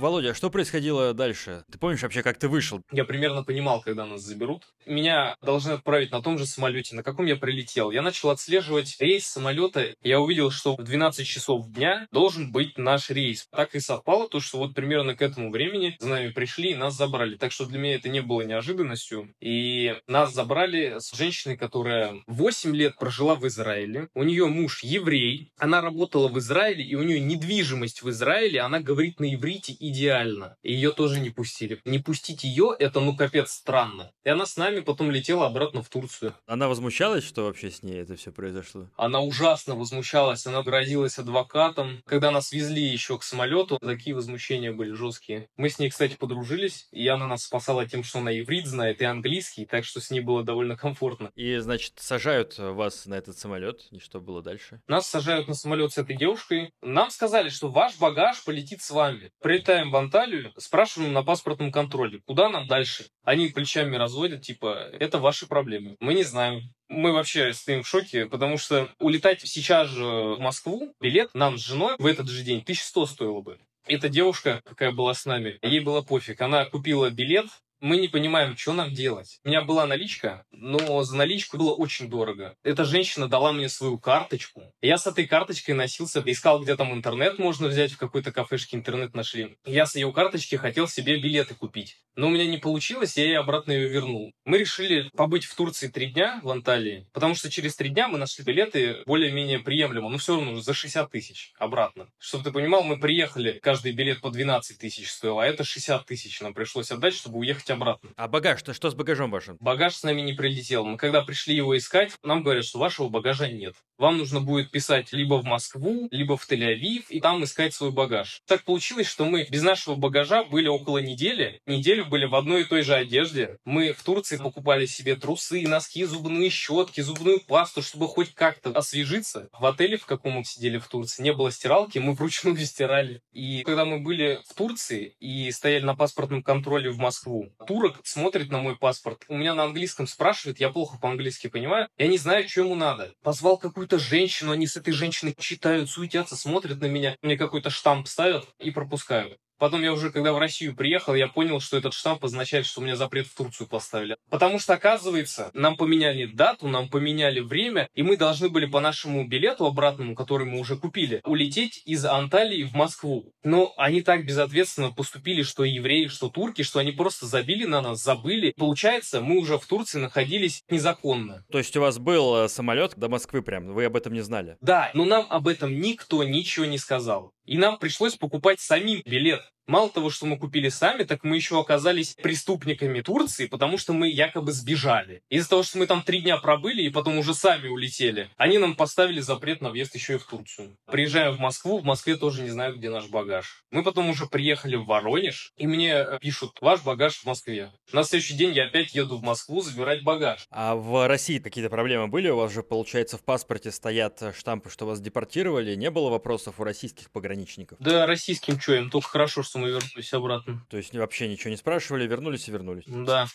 Володя, 0.02 0.32
а 0.32 0.34
что 0.34 0.50
происходило 0.50 1.14
дальше? 1.14 1.64
Ты 1.72 1.78
помнишь 1.78 2.02
вообще, 2.02 2.24
как 2.24 2.40
ты 2.40 2.50
вышел? 2.50 2.82
Я 2.92 3.06
примерно 3.06 3.44
понимал, 3.44 3.82
когда 3.82 4.08
нас 4.08 4.22
заберут. 4.22 4.64
Меня 4.88 5.36
должны 5.44 5.74
отправить 5.74 6.12
на 6.12 6.24
том 6.24 6.40
же 6.40 6.48
самолете, 6.48 6.96
на 6.96 7.04
каком 7.04 7.28
я 7.28 7.36
прилетел. 7.36 7.92
Я 7.92 8.02
начал 8.02 8.32
отслеживать 8.32 8.98
рейс 9.00 9.28
самолета. 9.28 9.94
Я 10.02 10.20
увидел, 10.20 10.50
что 10.50 10.76
в 10.76 10.82
12 10.82 11.28
часов 11.28 11.70
дня 11.70 12.08
должен 12.12 12.52
быть 12.52 12.80
наш 12.80 13.12
рейс. 13.12 13.48
Так 13.52 13.76
и 13.76 13.80
совпало, 13.80 14.28
то, 14.28 14.40
что 14.40 14.58
вот 14.58 14.74
примерно 14.74 15.16
к 15.16 15.22
этому 15.22 15.52
времени 15.52 15.96
за 16.00 16.10
нами 16.10 16.30
пришли 16.30 16.72
и 16.72 16.76
нас 16.76 16.98
забрали. 16.98 17.38
Так 17.38 17.52
что 17.52 17.68
для 17.68 17.78
меня 17.78 17.94
это 17.94 18.10
не 18.10 18.24
было 18.24 18.42
неожиданностью. 18.42 19.32
И 19.40 19.96
нас 20.08 20.34
забрали 20.34 20.96
с 20.98 21.16
женщиной, 21.16 21.58
которая 21.58 22.16
8 22.26 22.76
лет 22.76 22.96
прожила 22.98 23.36
в 23.36 23.46
Израиле. 23.46 24.08
У 24.16 24.24
нее 24.24 24.48
муж 24.48 24.84
еврей. 24.84 25.52
Она 25.60 25.80
работала 25.80 26.28
в 26.28 26.40
Израиле, 26.40 26.84
и 26.84 26.96
у 26.96 27.04
нее 27.04 27.20
недвижимость 27.20 28.02
в 28.02 28.10
Израиле. 28.10 28.62
Она 28.62 28.80
говорит 28.80 29.20
на 29.20 29.32
иврите 29.32 29.74
и 29.74 29.91
идеально. 29.92 30.58
Ее 30.64 30.92
тоже 30.92 31.20
не 31.20 31.30
пустили. 31.30 31.80
Не 31.86 32.00
пустить 32.00 32.44
ее, 32.44 32.76
это 32.78 33.00
ну 33.00 33.16
капец 33.16 33.52
странно. 33.52 34.12
И 34.24 34.30
она 34.30 34.46
с 34.46 34.58
нами 34.58 34.80
потом 34.80 35.12
летела 35.12 35.46
обратно 35.46 35.84
в 35.84 35.90
Турцию. 35.90 36.34
Она 36.48 36.68
возмущалась, 36.68 37.24
что 37.24 37.44
вообще 37.44 37.70
с 37.70 37.84
ней 37.84 38.02
это 38.02 38.16
все 38.16 38.32
произошло? 38.32 38.90
Она 38.98 39.22
ужасно 39.22 39.76
возмущалась, 39.76 40.46
она 40.48 40.64
грозилась 40.64 41.20
адвокатом. 41.20 42.02
Когда 42.06 42.32
нас 42.32 42.52
везли 42.52 42.84
еще 42.84 43.18
к 43.18 43.24
самолету, 43.24 43.78
такие 43.80 44.16
возмущения 44.16 44.72
были 44.72 44.94
жесткие. 44.94 45.48
Мы 45.58 45.70
с 45.70 45.80
ней, 45.80 45.90
кстати, 45.90 46.16
подружились, 46.16 46.88
и 46.92 47.08
она 47.08 47.28
нас 47.28 47.44
спасала 47.44 47.88
тем, 47.88 48.04
что 48.04 48.20
она 48.20 48.38
иврит 48.38 48.68
знает 48.68 49.02
и 49.02 49.06
английский, 49.06 49.66
так 49.66 49.86
что 49.86 50.00
с 50.00 50.12
ней 50.12 50.22
было 50.22 50.44
довольно 50.44 50.78
комфортно. 50.78 51.32
И, 51.36 51.58
значит, 51.58 51.94
сажают 51.98 52.58
вас 52.58 53.06
на 53.06 53.16
этот 53.16 53.38
самолет, 53.38 53.88
и 53.92 54.00
что 54.00 54.20
было 54.20 54.42
дальше? 54.42 54.82
Нас 54.88 55.08
сажают 55.08 55.48
на 55.48 55.54
самолет 55.54 55.94
с 55.94 55.98
этой 55.98 56.16
девушкой. 56.16 56.74
Нам 56.82 57.10
сказали, 57.10 57.50
что 57.50 57.70
ваш 57.70 57.98
багаж 57.98 58.44
полетит 58.44 58.82
с 58.82 58.92
вами. 58.92 59.32
Прилетаем 59.42 59.81
приезжаем 59.82 59.92
в 59.92 59.96
Анталию, 59.96 60.54
спрашиваем 60.58 61.14
на 61.14 61.24
паспортном 61.24 61.72
контроле, 61.72 62.22
куда 62.26 62.50
нам 62.50 62.68
дальше. 62.68 63.06
Они 63.24 63.48
плечами 63.48 63.96
разводят, 63.96 64.42
типа, 64.42 64.90
это 65.00 65.20
ваши 65.20 65.48
проблемы. 65.48 65.96
Мы 66.00 66.14
не 66.14 66.24
знаем. 66.24 66.74
Мы 66.90 67.14
вообще 67.14 67.54
стоим 67.54 67.84
в 67.84 67.88
шоке, 67.88 68.26
потому 68.26 68.58
что 68.58 68.90
улетать 69.00 69.42
сейчас 69.42 69.90
же 69.90 70.04
в 70.04 70.40
Москву, 70.40 70.94
билет 71.00 71.30
нам 71.34 71.58
с 71.58 71.62
женой 71.62 71.96
в 71.98 72.06
этот 72.06 72.30
же 72.30 72.44
день 72.44 72.62
1100 72.62 73.06
стоило 73.06 73.42
бы. 73.42 73.60
Эта 73.88 74.10
девушка, 74.10 74.62
какая 74.66 74.92
была 74.92 75.14
с 75.14 75.26
нами, 75.26 75.58
ей 75.64 75.80
было 75.80 76.02
пофиг. 76.02 76.42
Она 76.42 76.66
купила 76.66 77.10
билет, 77.10 77.48
мы 77.82 77.98
не 77.98 78.08
понимаем, 78.08 78.56
что 78.56 78.74
нам 78.74 78.94
делать. 78.94 79.40
У 79.44 79.50
меня 79.50 79.64
была 79.64 79.88
наличка, 79.88 80.46
но 80.52 81.04
за 81.04 81.18
наличку 81.18 81.58
было 81.58 81.74
очень 81.74 82.10
дорого. 82.10 82.56
Эта 82.64 82.86
женщина 82.86 83.28
дала 83.28 83.52
мне 83.52 83.68
свою 83.70 83.98
карточку. 83.98 84.72
Я 84.82 84.98
с 84.98 85.08
этой 85.08 85.26
карточкой 85.26 85.76
носился, 85.76 86.22
искал, 86.26 86.62
где 86.62 86.76
там 86.76 86.94
интернет 86.94 87.40
можно 87.40 87.68
взять, 87.68 87.92
в 87.92 87.98
какой-то 87.98 88.32
кафешке 88.32 88.78
интернет 88.78 89.16
нашли. 89.16 89.58
Я 89.66 89.88
с 89.88 89.96
ее 89.96 90.14
карточки 90.14 90.56
хотел 90.56 90.88
себе 90.88 91.20
билеты 91.20 91.56
купить. 91.56 91.98
Но 92.16 92.28
у 92.28 92.30
меня 92.30 92.46
не 92.46 92.58
получилось, 92.58 93.18
я 93.18 93.24
ей 93.24 93.38
обратно 93.38 93.72
ее 93.72 93.88
вернул. 93.88 94.34
Мы 94.46 94.60
решили 94.60 95.10
побыть 95.16 95.46
в 95.46 95.56
Турции 95.56 95.88
три 95.88 96.08
дня, 96.08 96.40
в 96.44 96.50
Анталии, 96.50 97.08
потому 97.14 97.36
что 97.36 97.50
через 97.50 97.76
три 97.76 97.90
дня 97.90 98.08
мы 98.10 98.18
нашли 98.18 98.44
билеты 98.44 99.02
более-менее 99.06 99.60
приемлемо, 99.60 100.10
но 100.10 100.18
все 100.18 100.36
равно 100.36 100.60
за 100.60 100.74
60 100.74 101.10
тысяч 101.10 101.54
обратно. 101.58 102.10
Чтобы 102.20 102.44
ты 102.44 102.52
понимал, 102.52 102.84
мы 102.84 103.00
приехали, 103.00 103.60
каждый 103.64 103.94
билет 103.94 104.22
по 104.22 104.30
12 104.30 104.78
тысяч 104.78 105.10
стоил, 105.10 105.40
а 105.40 105.48
это 105.48 105.64
60 105.64 106.06
тысяч 106.06 106.42
нам 106.42 106.54
пришлось 106.54 106.92
отдать, 106.92 107.16
чтобы 107.16 107.40
уехать 107.40 107.71
обратно. 107.72 108.10
А 108.16 108.28
багаж-то 108.28 108.74
что 108.74 108.90
с 108.90 108.96
багажом 108.96 109.32
вашим? 109.32 109.58
Багаж 109.60 109.96
с 109.96 110.04
нами 110.04 110.22
не 110.22 110.34
прилетел. 110.34 110.86
Мы 110.86 110.98
когда 110.98 111.22
пришли 111.22 111.56
его 111.56 111.78
искать, 111.78 112.14
нам 112.24 112.44
говорят, 112.44 112.66
что 112.66 112.80
вашего 112.80 113.10
багажа 113.10 113.48
нет. 113.48 113.76
Вам 113.98 114.18
нужно 114.18 114.42
будет 114.42 114.72
писать 114.72 115.14
либо 115.14 115.36
в 115.36 115.44
Москву, 115.44 116.08
либо 116.10 116.36
в 116.36 116.50
Тель-Авив, 116.50 117.04
и 117.10 117.22
там 117.22 117.44
искать 117.44 117.74
свой 117.74 117.92
багаж. 117.92 118.42
Так 118.48 118.64
получилось, 118.64 119.08
что 119.08 119.26
мы 119.26 119.46
без 119.50 119.62
нашего 119.62 119.94
багажа 119.96 120.44
были 120.44 120.68
около 120.68 120.98
недели. 120.98 121.62
Неделю 121.68 122.06
были 122.06 122.26
в 122.26 122.34
одной 122.34 122.62
и 122.62 122.66
той 122.66 122.82
же 122.82 122.96
одежде. 122.96 123.58
Мы 123.64 123.94
в 123.94 124.04
Турции 124.04 124.38
покупали 124.38 124.88
себе 124.88 125.16
трусы, 125.16 125.68
носки, 125.68 126.04
зубные 126.06 126.50
щетки, 126.50 127.02
зубную 127.02 127.42
пасту, 127.42 127.84
чтобы 127.84 128.08
хоть 128.08 128.34
как-то 128.34 128.72
освежиться. 128.72 129.50
В 129.52 129.66
отеле, 129.68 129.98
в 129.98 130.08
каком 130.08 130.34
мы 130.34 130.44
сидели 130.46 130.80
в 130.80 130.88
Турции, 130.88 131.22
не 131.22 131.34
было 131.34 131.52
стиралки, 131.52 132.00
мы 132.00 132.14
вручную 132.14 132.58
стирали. 132.66 133.22
И 133.32 133.62
когда 133.64 133.86
мы 133.86 134.00
были 134.00 134.40
в 134.50 134.56
Турции 134.56 135.16
и 135.20 135.52
стояли 135.52 135.84
на 135.84 135.96
паспортном 135.96 136.42
контроле 136.42 136.90
в 136.90 136.98
Москву, 136.98 137.54
турок 137.66 138.00
смотрит 138.04 138.52
на 138.52 138.60
мой 138.60 138.78
паспорт. 138.78 139.24
У 139.28 139.38
меня 139.38 139.54
на 139.54 139.64
английском 139.64 140.08
спрашивает, 140.08 140.60
я 140.60 140.70
плохо 140.70 140.98
по-английски 141.00 141.48
понимаю. 141.48 141.88
Я 141.98 142.08
не 142.08 142.18
знаю, 142.18 142.48
что 142.48 142.62
ему 142.62 142.76
надо. 142.76 143.14
Позвал 143.24 143.58
какую-то 143.58 144.00
женщину, 144.00 144.52
они 144.52 144.68
с 144.68 144.78
этой 144.78 144.94
женщиной 144.94 145.36
читают, 145.38 145.90
суетятся, 145.90 146.36
смотрят 146.36 146.80
на 146.82 146.86
меня. 146.86 147.16
Мне 147.22 147.38
какой-то 147.38 147.70
штамп 147.70 148.08
ставят 148.08 148.48
и 148.60 148.72
пропускают. 148.72 149.38
Потом 149.62 149.84
я 149.84 149.94
уже, 149.94 150.10
когда 150.10 150.34
в 150.34 150.40
Россию 150.40 150.76
приехал, 150.76 151.14
я 151.14 151.28
понял, 151.28 151.60
что 151.60 151.78
этот 151.78 151.94
штамп 151.94 152.26
означает, 152.26 152.66
что 152.66 152.82
у 152.82 152.84
меня 152.84 152.96
запрет 152.96 153.28
в 153.28 153.36
Турцию 153.36 153.68
поставили. 153.68 154.18
Потому 154.32 154.58
что, 154.58 154.74
оказывается, 154.74 155.52
нам 155.54 155.78
поменяли 155.78 156.26
дату, 156.26 156.68
нам 156.68 156.90
поменяли 156.90 157.42
время, 157.42 157.88
и 157.94 158.02
мы 158.02 158.18
должны 158.18 158.50
были 158.50 158.66
по 158.66 158.80
нашему 158.80 159.28
билету 159.28 159.68
обратному, 159.68 160.16
который 160.16 160.48
мы 160.48 160.60
уже 160.60 160.78
купили, 160.78 161.22
улететь 161.26 161.84
из 161.86 162.04
Анталии 162.06 162.64
в 162.64 162.74
Москву. 162.74 163.32
Но 163.44 163.72
они 163.78 164.02
так 164.02 164.26
безответственно 164.26 164.92
поступили, 164.92 165.44
что 165.44 165.64
евреи, 165.64 166.08
что 166.08 166.30
турки, 166.30 166.64
что 166.64 166.80
они 166.80 166.92
просто 166.92 167.28
забили 167.28 167.66
на 167.66 167.84
нас, 167.84 168.02
забыли. 168.02 168.56
Получается, 168.58 169.22
мы 169.22 169.38
уже 169.38 169.60
в 169.60 169.68
Турции 169.68 170.00
находились 170.00 170.64
незаконно. 170.72 171.46
То 171.52 171.60
есть 171.60 171.78
у 171.78 171.82
вас 171.82 172.00
был 172.00 172.36
э, 172.36 172.50
самолет 172.50 172.94
до 172.98 173.10
Москвы 173.10 173.44
прям, 173.44 173.76
вы 173.76 173.86
об 173.86 173.96
этом 173.96 174.14
не 174.14 174.22
знали? 174.22 174.58
Да, 174.60 174.90
но 174.96 175.06
нам 175.06 175.28
об 175.30 175.48
этом 175.48 175.80
никто 175.80 176.24
ничего 176.24 176.66
не 176.66 176.80
сказал. 176.80 177.36
И 177.52 177.58
нам 177.58 177.78
пришлось 177.78 178.16
покупать 178.16 178.62
самим 178.62 179.02
билет. 179.04 179.42
Мало 179.72 179.90
того, 179.90 180.10
что 180.10 180.26
мы 180.26 180.38
купили 180.38 180.68
сами, 180.68 181.04
так 181.04 181.24
мы 181.24 181.38
еще 181.38 181.58
оказались 181.58 182.16
преступниками 182.16 183.00
Турции, 183.00 183.46
потому 183.46 183.78
что 183.78 183.94
мы 183.94 184.10
якобы 184.10 184.52
сбежали. 184.52 185.24
Из-за 185.30 185.48
того, 185.48 185.64
что 185.64 185.78
мы 185.78 185.88
там 185.88 186.04
три 186.04 186.20
дня 186.20 186.36
пробыли 186.36 186.82
и 186.82 186.90
потом 186.90 187.18
уже 187.18 187.34
сами 187.34 187.70
улетели, 187.70 188.30
они 188.36 188.58
нам 188.58 188.76
поставили 188.76 189.22
запрет 189.22 189.62
на 189.62 189.70
въезд 189.70 189.96
еще 189.96 190.16
и 190.16 190.18
в 190.18 190.26
Турцию. 190.26 190.76
Приезжаем 190.88 191.38
в 191.38 191.40
Москву, 191.40 191.78
в 191.78 191.86
Москве 191.86 192.18
тоже 192.18 192.42
не 192.42 192.50
знают, 192.50 192.80
где 192.80 192.90
наш 192.90 193.08
багаж. 193.08 193.64
Мы 193.72 193.82
потом 193.82 194.10
уже 194.10 194.26
приехали 194.26 194.76
в 194.76 194.84
Воронеж, 194.84 195.54
и 195.56 195.66
мне 195.68 195.94
э, 195.94 196.20
пишут, 196.20 196.58
ваш 196.60 196.82
багаж 196.82 197.20
в 197.20 197.26
Москве. 197.26 197.72
На 197.94 198.04
следующий 198.04 198.34
день 198.34 198.54
я 198.54 198.66
опять 198.66 198.94
еду 198.94 199.20
в 199.20 199.24
Москву 199.24 199.62
забирать 199.62 200.04
багаж. 200.04 200.48
А 200.50 200.76
в 200.76 201.08
России 201.08 201.40
какие-то 201.40 201.70
проблемы 201.70 202.10
были? 202.10 202.28
У 202.28 202.36
вас 202.36 202.52
же, 202.52 202.62
получается, 202.62 203.18
в 203.18 203.24
паспорте 203.24 203.72
стоят 203.72 204.22
штампы, 204.38 204.70
что 204.70 204.86
вас 204.86 205.00
депортировали. 205.00 205.76
Не 205.76 205.92
было 205.92 206.10
вопросов 206.10 206.60
у 206.60 206.66
российских 206.66 207.10
пограничников? 207.10 207.78
Да, 207.80 208.06
российским 208.06 208.60
что, 208.60 208.76
им 208.76 208.90
только 208.90 209.08
хорошо, 209.08 209.44
что 209.44 209.61
мы 209.62 209.70
вернулись 209.70 210.14
обратно. 210.14 210.66
То 210.70 210.78
есть 210.78 210.94
вообще 210.94 211.28
ничего 211.28 211.50
не 211.52 211.58
спрашивали, 211.58 212.08
вернулись 212.08 212.48
и 212.48 212.52
вернулись? 212.52 212.86
Да. 212.88 213.28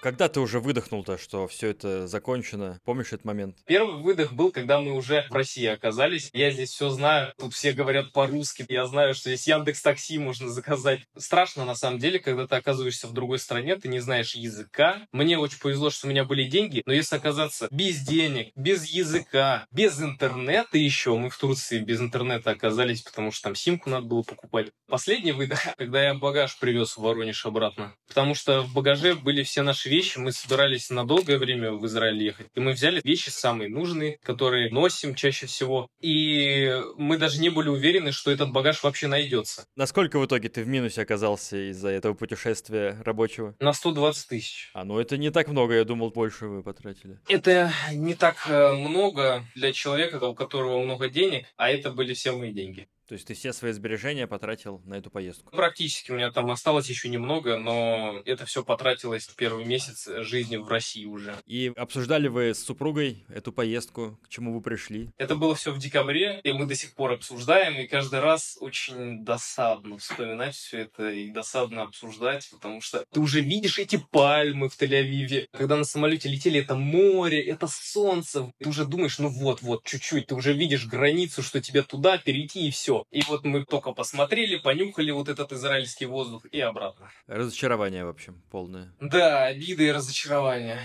Когда 0.00 0.30
ты 0.30 0.40
уже 0.40 0.60
выдохнул-то, 0.60 1.18
что 1.18 1.46
все 1.46 1.68
это 1.68 2.06
закончено? 2.06 2.80
Помнишь 2.84 3.08
этот 3.08 3.26
момент? 3.26 3.58
Первый 3.66 4.02
выдох 4.02 4.32
был, 4.32 4.50
когда 4.50 4.80
мы 4.80 4.92
уже 4.92 5.26
в 5.28 5.34
России 5.34 5.66
оказались. 5.66 6.30
Я 6.32 6.50
здесь 6.50 6.70
все 6.70 6.88
знаю, 6.88 7.34
тут 7.38 7.52
все 7.52 7.72
говорят 7.72 8.12
по-русски. 8.12 8.64
Я 8.70 8.86
знаю, 8.86 9.12
что 9.12 9.28
здесь 9.28 9.46
Яндекс 9.46 9.82
Такси 9.82 10.18
можно 10.18 10.48
заказать. 10.48 11.00
Страшно 11.18 11.66
на 11.66 11.74
самом 11.74 11.98
деле, 11.98 12.18
когда 12.18 12.46
ты 12.46 12.56
оказываешься 12.56 13.08
в 13.08 13.12
другой 13.12 13.38
стране, 13.38 13.76
ты 13.76 13.88
не 13.88 14.00
знаешь 14.00 14.34
языка. 14.34 15.06
Мне 15.12 15.38
очень 15.38 15.60
повезло, 15.60 15.90
что 15.90 16.06
у 16.06 16.10
меня 16.10 16.24
были 16.24 16.44
деньги, 16.44 16.82
но 16.86 16.94
если 16.94 17.16
оказаться 17.16 17.68
без 17.70 18.00
денег, 18.00 18.52
без 18.56 18.86
языка, 18.86 19.66
без 19.70 20.00
интернета 20.00 20.78
еще, 20.78 21.14
мы 21.14 21.28
в 21.28 21.36
Турции 21.36 21.78
без 21.78 22.00
интернета 22.00 22.52
оказались, 22.52 23.02
потому 23.02 23.32
что 23.32 23.42
там 23.44 23.54
симку 23.54 23.90
надо 23.90 24.06
было 24.06 24.22
покупать. 24.22 24.68
Последний 24.88 25.32
выдох, 25.32 25.60
когда 25.76 26.02
я 26.02 26.14
багаж 26.14 26.58
привез 26.58 26.96
в 26.96 27.02
Воронеж 27.02 27.44
обратно. 27.44 27.94
Потому 28.08 28.34
что 28.34 28.62
в 28.62 28.72
багаже 28.72 29.14
были 29.14 29.42
все 29.42 29.60
наши 29.60 29.89
вещи, 29.90 30.18
мы 30.18 30.32
собирались 30.32 30.88
на 30.90 31.06
долгое 31.06 31.38
время 31.38 31.72
в 31.72 31.84
Израиль 31.86 32.22
ехать. 32.22 32.46
И 32.54 32.60
мы 32.60 32.72
взяли 32.72 33.00
вещи 33.04 33.28
самые 33.28 33.68
нужные, 33.68 34.18
которые 34.22 34.70
носим 34.70 35.14
чаще 35.14 35.46
всего. 35.46 35.88
И 36.00 36.80
мы 36.96 37.18
даже 37.18 37.40
не 37.40 37.50
были 37.50 37.68
уверены, 37.68 38.12
что 38.12 38.30
этот 38.30 38.52
багаж 38.52 38.82
вообще 38.82 39.08
найдется. 39.08 39.66
Насколько 39.76 40.18
в 40.18 40.26
итоге 40.26 40.48
ты 40.48 40.62
в 40.62 40.68
минусе 40.68 41.02
оказался 41.02 41.70
из-за 41.70 41.88
этого 41.88 42.14
путешествия 42.14 43.00
рабочего? 43.04 43.54
На 43.60 43.72
120 43.72 44.28
тысяч. 44.28 44.70
А, 44.74 44.84
ну 44.84 44.98
это 44.98 45.16
не 45.18 45.30
так 45.30 45.48
много, 45.48 45.74
я 45.74 45.84
думал, 45.84 46.10
больше 46.10 46.46
вы 46.46 46.62
потратили. 46.62 47.18
Это 47.28 47.72
не 47.92 48.14
так 48.14 48.36
э, 48.48 48.72
много 48.72 49.44
для 49.54 49.72
человека, 49.72 50.24
у 50.24 50.34
которого 50.34 50.80
много 50.80 51.08
денег, 51.08 51.46
а 51.56 51.70
это 51.70 51.90
были 51.90 52.14
все 52.14 52.32
мои 52.32 52.52
деньги. 52.52 52.88
То 53.10 53.14
есть 53.14 53.26
ты 53.26 53.34
все 53.34 53.52
свои 53.52 53.72
сбережения 53.72 54.28
потратил 54.28 54.80
на 54.84 54.94
эту 54.94 55.10
поездку? 55.10 55.50
Практически. 55.50 56.12
У 56.12 56.14
меня 56.14 56.30
там 56.30 56.48
осталось 56.48 56.88
еще 56.88 57.08
немного, 57.08 57.58
но 57.58 58.22
это 58.24 58.46
все 58.46 58.62
потратилось 58.62 59.26
в 59.26 59.34
первый 59.34 59.64
месяц 59.64 60.08
жизни 60.18 60.56
в 60.56 60.68
России 60.68 61.06
уже. 61.06 61.34
И 61.44 61.72
обсуждали 61.74 62.28
вы 62.28 62.54
с 62.54 62.62
супругой 62.62 63.24
эту 63.28 63.52
поездку? 63.52 64.16
К 64.22 64.28
чему 64.28 64.54
вы 64.54 64.60
пришли? 64.60 65.10
Это 65.16 65.34
было 65.34 65.56
все 65.56 65.72
в 65.72 65.78
декабре, 65.78 66.40
и 66.44 66.52
мы 66.52 66.66
до 66.66 66.76
сих 66.76 66.94
пор 66.94 67.14
обсуждаем, 67.14 67.80
и 67.80 67.88
каждый 67.88 68.20
раз 68.20 68.56
очень 68.60 69.24
досадно 69.24 69.98
вспоминать 69.98 70.54
все 70.54 70.82
это 70.82 71.10
и 71.10 71.32
досадно 71.32 71.82
обсуждать, 71.82 72.48
потому 72.52 72.80
что 72.80 73.04
ты 73.12 73.18
уже 73.18 73.40
видишь 73.40 73.80
эти 73.80 73.96
пальмы 74.12 74.68
в 74.68 74.80
Тель-Авиве. 74.80 75.48
Когда 75.50 75.74
на 75.74 75.82
самолете 75.82 76.28
летели, 76.28 76.60
это 76.60 76.76
море, 76.76 77.44
это 77.44 77.66
солнце. 77.66 78.52
Ты 78.60 78.68
уже 78.68 78.84
думаешь, 78.84 79.18
ну 79.18 79.30
вот-вот, 79.30 79.84
чуть-чуть, 79.84 80.28
ты 80.28 80.36
уже 80.36 80.52
видишь 80.52 80.86
границу, 80.86 81.42
что 81.42 81.60
тебе 81.60 81.82
туда 81.82 82.16
перейти, 82.16 82.68
и 82.68 82.70
все. 82.70 82.99
И 83.10 83.22
вот 83.22 83.44
мы 83.44 83.64
только 83.64 83.92
посмотрели, 83.92 84.56
понюхали 84.56 85.10
вот 85.10 85.28
этот 85.28 85.52
израильский 85.52 86.06
воздух 86.06 86.44
и 86.50 86.60
обратно. 86.60 87.10
Разочарование, 87.26 88.04
в 88.04 88.08
общем, 88.08 88.42
полное. 88.50 88.92
Да, 89.00 89.46
обиды 89.46 89.86
и 89.86 89.92
разочарования. 89.92 90.80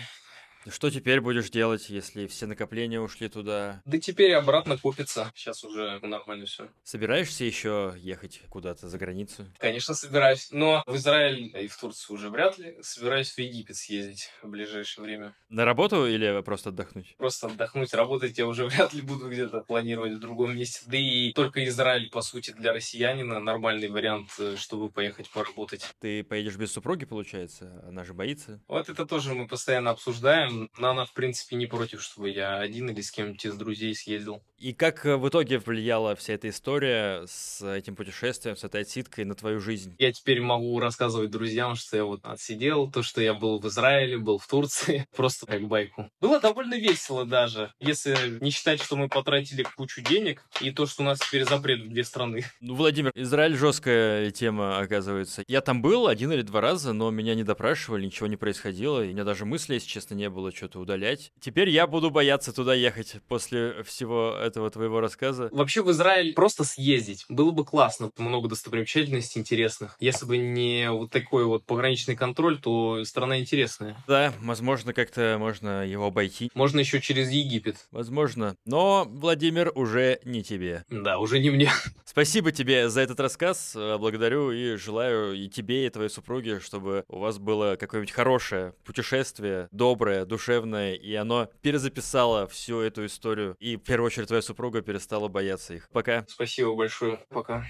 Что 0.69 0.89
теперь 0.89 1.21
будешь 1.21 1.49
делать, 1.49 1.89
если 1.89 2.25
все 2.27 2.47
накопления 2.47 2.99
ушли 2.99 3.29
туда? 3.29 3.81
Да 3.85 3.99
теперь 3.99 4.33
обратно 4.33 4.77
копится. 4.77 5.31
Сейчас 5.35 5.63
уже 5.63 5.99
нормально 6.01 6.45
все. 6.45 6.69
Собираешься 6.83 7.43
еще 7.43 7.93
ехать 7.97 8.41
куда-то 8.49 8.89
за 8.89 8.97
границу? 8.97 9.45
Конечно, 9.59 9.93
собираюсь. 9.93 10.49
Но 10.51 10.83
в 10.87 10.95
Израиль 10.95 11.55
и 11.55 11.67
в 11.67 11.77
Турцию 11.77 12.15
уже 12.15 12.29
вряд 12.29 12.57
ли. 12.57 12.77
Собираюсь 12.81 13.31
в 13.31 13.37
Египет 13.37 13.75
съездить 13.75 14.31
в 14.41 14.49
ближайшее 14.49 15.03
время. 15.05 15.35
На 15.49 15.65
работу 15.65 16.07
или 16.07 16.41
просто 16.41 16.69
отдохнуть? 16.69 17.15
Просто 17.17 17.47
отдохнуть. 17.47 17.93
Работать 17.93 18.37
я 18.37 18.47
уже 18.47 18.65
вряд 18.67 18.93
ли 18.93 19.01
буду 19.01 19.29
где-то 19.29 19.61
планировать 19.61 20.13
в 20.13 20.19
другом 20.19 20.55
месте. 20.55 20.81
Да 20.87 20.97
и 20.97 21.31
только 21.33 21.63
Израиль, 21.65 22.09
по 22.09 22.21
сути, 22.21 22.51
для 22.51 22.73
россиянина 22.73 23.39
нормальный 23.39 23.89
вариант, 23.89 24.29
э, 24.39 24.55
чтобы 24.57 24.89
поехать 24.89 25.29
поработать. 25.29 25.85
Ты 25.99 26.23
поедешь 26.23 26.57
без 26.57 26.71
супруги, 26.71 27.05
получается? 27.05 27.83
Она 27.87 28.03
же 28.03 28.13
боится. 28.13 28.61
Вот 28.67 28.89
это 28.89 29.05
тоже 29.05 29.33
мы 29.35 29.47
постоянно 29.47 29.91
обсуждаем 29.91 30.54
она, 30.77 31.05
в 31.05 31.13
принципе, 31.13 31.55
не 31.55 31.65
против, 31.65 32.01
чтобы 32.01 32.29
я 32.29 32.59
один 32.59 32.89
или 32.89 33.01
с 33.01 33.11
кем-нибудь 33.11 33.45
из 33.45 33.55
друзей 33.55 33.95
съездил. 33.95 34.41
И 34.57 34.73
как 34.73 35.05
э, 35.05 35.17
в 35.17 35.27
итоге 35.27 35.59
влияла 35.59 36.15
вся 36.15 36.33
эта 36.33 36.49
история 36.49 37.25
с 37.27 37.61
этим 37.61 37.95
путешествием, 37.95 38.55
с 38.55 38.63
этой 38.63 38.81
отсидкой 38.81 39.25
на 39.25 39.35
твою 39.35 39.59
жизнь? 39.59 39.95
Я 39.99 40.11
теперь 40.13 40.41
могу 40.41 40.79
рассказывать 40.79 41.29
друзьям, 41.29 41.75
что 41.75 41.97
я 41.97 42.05
вот 42.05 42.21
отсидел, 42.23 42.89
то, 42.89 43.03
что 43.03 43.21
я 43.21 43.33
был 43.33 43.59
в 43.59 43.67
Израиле, 43.67 44.17
был 44.17 44.37
в 44.37 44.47
Турции, 44.47 45.07
просто 45.15 45.45
как 45.45 45.67
байку. 45.67 46.09
Было 46.21 46.39
довольно 46.39 46.75
весело 46.75 47.25
даже, 47.25 47.73
если 47.79 48.15
не 48.41 48.49
считать, 48.49 48.81
что 48.81 48.95
мы 48.95 49.09
потратили 49.09 49.65
кучу 49.75 50.01
денег 50.01 50.41
и 50.61 50.71
то, 50.71 50.85
что 50.85 51.03
у 51.03 51.05
нас 51.05 51.19
теперь 51.19 51.45
запрет 51.45 51.81
в 51.81 51.89
две 51.89 52.03
страны. 52.03 52.43
Ну, 52.61 52.73
Владимир, 52.73 53.11
Израиль 53.13 53.55
жесткая 53.55 54.31
тема, 54.31 54.79
оказывается. 54.79 55.43
Я 55.47 55.61
там 55.61 55.81
был 55.81 56.07
один 56.07 56.31
или 56.31 56.41
два 56.41 56.61
раза, 56.61 56.93
но 56.93 57.11
меня 57.11 57.35
не 57.35 57.43
допрашивали, 57.43 58.05
ничего 58.05 58.27
не 58.27 58.37
происходило, 58.37 59.03
и 59.03 59.09
у 59.09 59.11
меня 59.11 59.23
даже 59.23 59.45
мысли, 59.45 59.75
если 59.75 59.87
честно, 59.87 60.15
не 60.15 60.25
было 60.45 60.51
что-то 60.51 60.79
удалять. 60.79 61.31
Теперь 61.39 61.69
я 61.69 61.87
буду 61.87 62.11
бояться 62.11 62.53
туда 62.53 62.75
ехать 62.75 63.15
после 63.27 63.81
всего 63.83 64.37
этого 64.39 64.69
твоего 64.69 64.99
рассказа. 64.99 65.49
Вообще 65.51 65.81
в 65.81 65.89
Израиль 65.89 66.33
просто 66.33 66.63
съездить 66.63 67.25
было 67.29 67.49
бы 67.49 67.65
классно. 67.65 68.11
Много 68.17 68.47
достопримечательностей 68.47 69.41
интересных. 69.41 69.95
Если 69.99 70.25
бы 70.25 70.37
не 70.37 70.91
вот 70.91 71.09
такой 71.09 71.45
вот 71.45 71.65
пограничный 71.65 72.15
контроль, 72.15 72.59
то 72.59 73.03
страна 73.05 73.39
интересная. 73.39 73.97
Да, 74.07 74.33
возможно, 74.39 74.93
как-то 74.93 75.37
можно 75.39 75.83
его 75.83 76.05
обойти. 76.05 76.51
Можно 76.53 76.81
еще 76.81 77.01
через 77.01 77.31
Египет. 77.31 77.77
Возможно. 77.89 78.55
Но, 78.65 79.07
Владимир, 79.09 79.71
уже 79.73 80.19
не 80.25 80.43
тебе. 80.43 80.85
Да, 80.89 81.17
уже 81.17 81.39
не 81.39 81.49
мне. 81.49 81.71
Спасибо 82.05 82.51
тебе 82.51 82.89
за 82.89 83.01
этот 83.01 83.19
рассказ. 83.19 83.75
Благодарю 83.75 84.51
и 84.51 84.75
желаю 84.75 85.33
и 85.33 85.49
тебе, 85.49 85.87
и 85.87 85.89
твоей 85.89 86.09
супруге, 86.09 86.59
чтобы 86.59 87.03
у 87.07 87.17
вас 87.17 87.39
было 87.39 87.77
какое-нибудь 87.79 88.13
хорошее 88.13 88.73
путешествие, 88.85 89.69
доброе, 89.71 90.25
душевное, 90.35 90.95
и 90.95 91.13
оно 91.15 91.49
перезаписало 91.61 92.45
всю 92.47 92.79
эту 92.79 93.05
историю. 93.05 93.55
И 93.59 93.77
в 93.77 93.83
первую 93.83 94.07
очередь 94.07 94.27
твоя 94.27 94.41
супруга 94.41 94.81
перестала 94.81 95.29
бояться 95.29 95.73
их. 95.73 95.87
Пока. 95.93 96.25
Спасибо 96.27 96.75
большое. 96.75 97.19
Пока. 97.29 97.65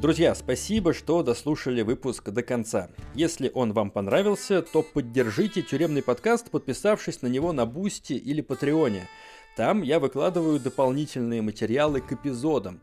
Друзья, 0.00 0.34
спасибо, 0.34 0.94
что 0.94 1.22
дослушали 1.22 1.82
выпуск 1.82 2.30
до 2.30 2.42
конца. 2.42 2.88
Если 3.14 3.50
он 3.52 3.72
вам 3.72 3.90
понравился, 3.90 4.62
то 4.62 4.82
поддержите 4.82 5.62
тюремный 5.62 6.02
подкаст, 6.02 6.50
подписавшись 6.50 7.22
на 7.22 7.26
него 7.26 7.52
на 7.52 7.66
Бусти 7.66 8.14
или 8.14 8.40
Патреоне. 8.40 9.08
Там 9.56 9.82
я 9.82 9.98
выкладываю 10.00 10.58
дополнительные 10.58 11.42
материалы 11.42 12.00
к 12.00 12.12
эпизодам. 12.12 12.80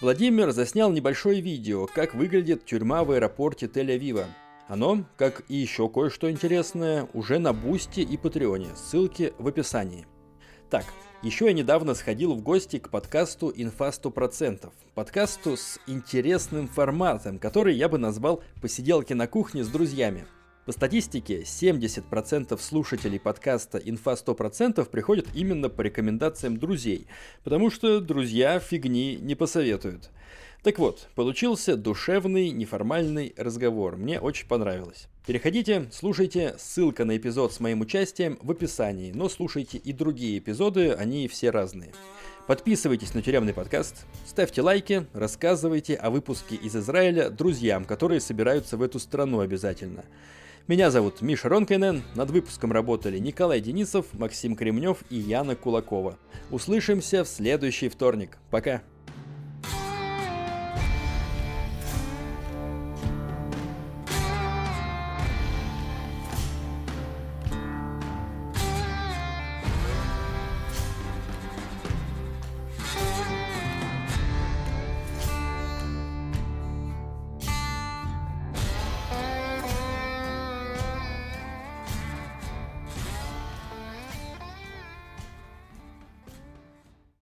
Владимир 0.00 0.52
заснял 0.52 0.92
небольшое 0.92 1.40
видео, 1.40 1.86
как 1.86 2.14
выглядит 2.14 2.64
тюрьма 2.64 3.02
в 3.04 3.12
аэропорте 3.12 3.66
Тель-Авива. 3.66 4.26
Оно, 4.68 5.04
как 5.16 5.44
и 5.48 5.54
еще 5.54 5.88
кое-что 5.88 6.28
интересное, 6.28 7.08
уже 7.14 7.38
на 7.38 7.52
Бусти 7.52 8.00
и 8.00 8.16
Патреоне. 8.16 8.68
Ссылки 8.74 9.32
в 9.38 9.46
описании. 9.46 10.06
Так, 10.70 10.84
еще 11.22 11.46
я 11.46 11.52
недавно 11.52 11.94
сходил 11.94 12.34
в 12.34 12.42
гости 12.42 12.80
к 12.80 12.90
подкасту 12.90 13.52
«Инфа 13.54 13.90
100%». 13.90 14.72
Подкасту 14.94 15.56
с 15.56 15.78
интересным 15.86 16.66
форматом, 16.66 17.38
который 17.38 17.76
я 17.76 17.88
бы 17.88 17.98
назвал 17.98 18.42
«Посиделки 18.60 19.12
на 19.12 19.28
кухне 19.28 19.62
с 19.62 19.68
друзьями». 19.68 20.26
По 20.64 20.72
статистике, 20.72 21.42
70% 21.42 22.60
слушателей 22.60 23.20
подкаста 23.20 23.78
«Инфа 23.78 24.14
100%» 24.14 24.84
приходят 24.90 25.28
именно 25.32 25.68
по 25.68 25.82
рекомендациям 25.82 26.56
друзей, 26.56 27.06
потому 27.44 27.70
что 27.70 28.00
друзья 28.00 28.58
фигни 28.58 29.14
не 29.14 29.36
посоветуют. 29.36 30.10
Так 30.66 30.80
вот, 30.80 31.06
получился 31.14 31.76
душевный, 31.76 32.50
неформальный 32.50 33.32
разговор. 33.36 33.96
Мне 33.96 34.18
очень 34.18 34.48
понравилось. 34.48 35.06
Переходите, 35.24 35.88
слушайте, 35.92 36.56
ссылка 36.58 37.04
на 37.04 37.16
эпизод 37.16 37.52
с 37.52 37.60
моим 37.60 37.82
участием 37.82 38.36
в 38.42 38.50
описании, 38.50 39.12
но 39.12 39.28
слушайте 39.28 39.78
и 39.78 39.92
другие 39.92 40.38
эпизоды, 40.38 40.90
они 40.90 41.28
все 41.28 41.50
разные. 41.50 41.92
Подписывайтесь 42.48 43.14
на 43.14 43.22
тюремный 43.22 43.54
подкаст, 43.54 44.06
ставьте 44.26 44.60
лайки, 44.60 45.06
рассказывайте 45.12 45.94
о 45.94 46.10
выпуске 46.10 46.56
из 46.56 46.74
Израиля 46.74 47.30
друзьям, 47.30 47.84
которые 47.84 48.20
собираются 48.20 48.76
в 48.76 48.82
эту 48.82 48.98
страну 48.98 49.38
обязательно. 49.38 50.04
Меня 50.66 50.90
зовут 50.90 51.22
Миша 51.22 51.48
Ронкайнен, 51.48 52.02
над 52.16 52.30
выпуском 52.32 52.72
работали 52.72 53.20
Николай 53.20 53.60
Денисов, 53.60 54.06
Максим 54.14 54.56
Кремнев 54.56 55.04
и 55.10 55.16
Яна 55.16 55.54
Кулакова. 55.54 56.18
Услышимся 56.50 57.22
в 57.22 57.28
следующий 57.28 57.88
вторник. 57.88 58.38
Пока! 58.50 58.82